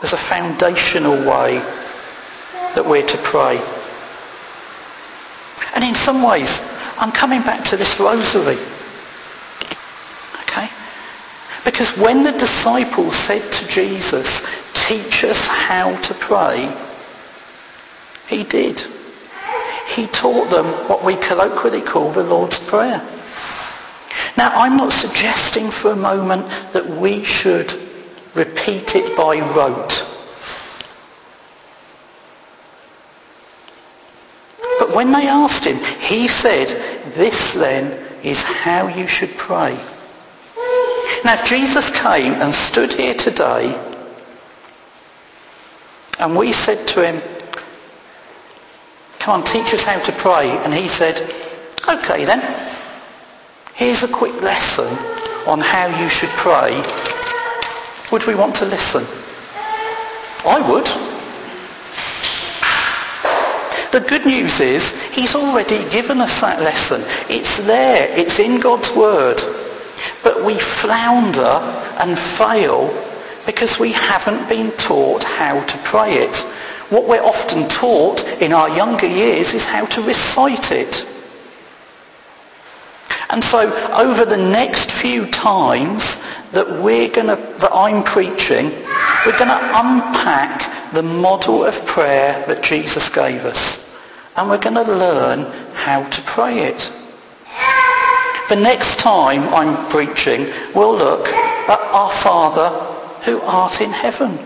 there's 0.01 0.13
a 0.13 0.17
foundational 0.17 1.17
way 1.17 1.59
that 2.75 2.85
we're 2.85 3.05
to 3.05 3.17
pray. 3.19 3.61
And 5.75 5.83
in 5.83 5.95
some 5.95 6.23
ways, 6.23 6.61
I'm 6.97 7.11
coming 7.11 7.41
back 7.41 7.63
to 7.65 7.77
this 7.77 7.99
rosary. 7.99 8.57
Because 11.65 11.97
when 11.97 12.23
the 12.23 12.31
disciples 12.31 13.15
said 13.15 13.51
to 13.51 13.67
Jesus, 13.67 14.45
teach 14.87 15.23
us 15.23 15.47
how 15.47 15.95
to 16.01 16.13
pray, 16.13 16.71
he 18.27 18.43
did. 18.43 18.85
He 19.87 20.07
taught 20.07 20.49
them 20.51 20.67
what 20.87 21.03
we 21.03 21.15
colloquially 21.15 21.81
call 21.81 22.11
the 22.11 22.23
Lord's 22.23 22.59
Prayer. 22.59 23.03
Now, 24.37 24.51
I'm 24.53 24.77
not 24.77 24.93
suggesting 24.93 25.71
for 25.71 25.91
a 25.91 25.95
moment 25.95 26.47
that 26.71 26.85
we 26.85 27.23
should 27.23 27.73
repeat 28.35 28.95
it 28.95 29.17
by 29.17 29.39
rote. 29.55 30.05
But 34.77 34.93
when 34.93 35.11
they 35.11 35.27
asked 35.27 35.65
him, 35.65 35.77
he 35.99 36.27
said, 36.27 36.67
this 37.13 37.53
then 37.53 37.91
is 38.23 38.43
how 38.43 38.87
you 38.87 39.07
should 39.07 39.35
pray. 39.37 39.77
Now, 41.25 41.33
if 41.33 41.43
Jesus 41.43 41.89
came 41.89 42.33
and 42.33 42.53
stood 42.53 42.93
here 42.93 43.15
today 43.15 43.73
and 46.19 46.37
we 46.37 46.53
said 46.53 46.87
to 46.89 47.03
him, 47.03 47.19
come 49.17 49.39
on, 49.41 49.43
teach 49.43 49.73
us 49.73 49.83
how 49.83 49.99
to 50.03 50.11
pray, 50.11 50.51
and 50.63 50.71
he 50.71 50.87
said, 50.87 51.19
okay 51.89 52.25
then, 52.25 52.41
here's 53.73 54.03
a 54.03 54.07
quick 54.07 54.39
lesson 54.43 54.85
on 55.47 55.61
how 55.61 55.87
you 55.99 56.09
should 56.09 56.29
pray, 56.29 56.79
would 58.11 58.27
we 58.27 58.35
want 58.35 58.53
to 58.57 58.65
listen? 58.65 59.03
I 60.45 60.61
would. 60.69 60.85
The 63.91 64.07
good 64.07 64.27
news 64.27 64.59
is 64.59 65.11
he's 65.11 65.33
already 65.33 65.89
given 65.89 66.21
us 66.21 66.41
that 66.41 66.59
lesson. 66.59 67.01
It's 67.31 67.65
there. 67.65 68.15
It's 68.15 68.37
in 68.37 68.59
God's 68.59 68.95
word. 68.95 69.41
But 70.25 70.43
we 70.43 70.55
flounder 70.55 71.59
and 72.01 72.17
fail 72.17 72.89
because 73.45 73.79
we 73.79 73.91
haven't 73.91 74.49
been 74.49 74.71
taught 74.71 75.23
how 75.23 75.63
to 75.63 75.77
pray 75.83 76.15
it. 76.15 76.37
What 76.89 77.07
we're 77.07 77.23
often 77.23 77.67
taught 77.69 78.23
in 78.41 78.51
our 78.51 78.67
younger 78.75 79.05
years 79.05 79.53
is 79.53 79.65
how 79.65 79.85
to 79.85 80.01
recite 80.01 80.71
it. 80.71 81.05
And 83.29 83.43
so 83.43 83.59
over 83.93 84.25
the 84.25 84.37
next 84.37 84.91
few 84.91 85.27
times 85.27 86.25
that 86.53 86.67
we're 86.81 87.09
going 87.09 87.27
to, 87.27 87.35
that 87.59 87.71
I'm 87.71 88.03
preaching, 88.03 88.71
we're 89.27 89.37
going 89.37 89.49
to 89.49 89.71
unpack 89.75 90.91
the 90.91 91.03
model 91.03 91.63
of 91.63 91.85
prayer 91.85 92.43
that 92.47 92.63
Jesus 92.63 93.13
gave 93.13 93.45
us. 93.45 93.95
And 94.37 94.49
we're 94.49 94.57
going 94.57 94.83
to 94.83 94.91
learn 94.91 95.45
how 95.73 96.03
to 96.03 96.21
pray 96.23 96.59
it. 96.59 96.91
The 98.49 98.55
next 98.55 98.99
time 98.99 99.41
I'm 99.53 99.89
preaching, 99.89 100.45
we'll 100.75 100.95
look 100.95 101.27
at 101.29 101.79
our 101.91 102.11
Father 102.11 102.69
who 103.23 103.41
art 103.41 103.81
in 103.81 103.89
heaven. 103.89 104.37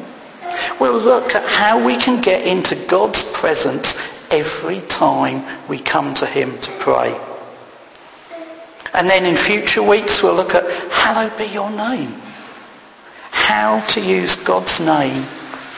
We'll 0.80 1.00
look 1.00 1.36
at 1.36 1.44
how 1.46 1.84
we 1.86 1.98
can 1.98 2.22
get 2.22 2.48
into 2.48 2.76
God's 2.88 3.30
presence 3.34 4.32
every 4.32 4.80
time 4.88 5.44
we 5.68 5.80
come 5.80 6.14
to 6.16 6.26
him 6.26 6.58
to 6.60 6.72
pray. 6.80 7.20
And 8.94 9.10
then 9.10 9.26
in 9.26 9.36
future 9.36 9.84
weeks 9.84 10.24
we'll 10.24 10.36
look 10.36 10.56
at 10.56 10.64
hallowed 10.92 11.38
be 11.38 11.46
your 11.46 11.70
name. 11.70 12.14
How 13.32 13.86
to 13.88 14.02
use 14.02 14.36
God's 14.36 14.80
name 14.80 15.26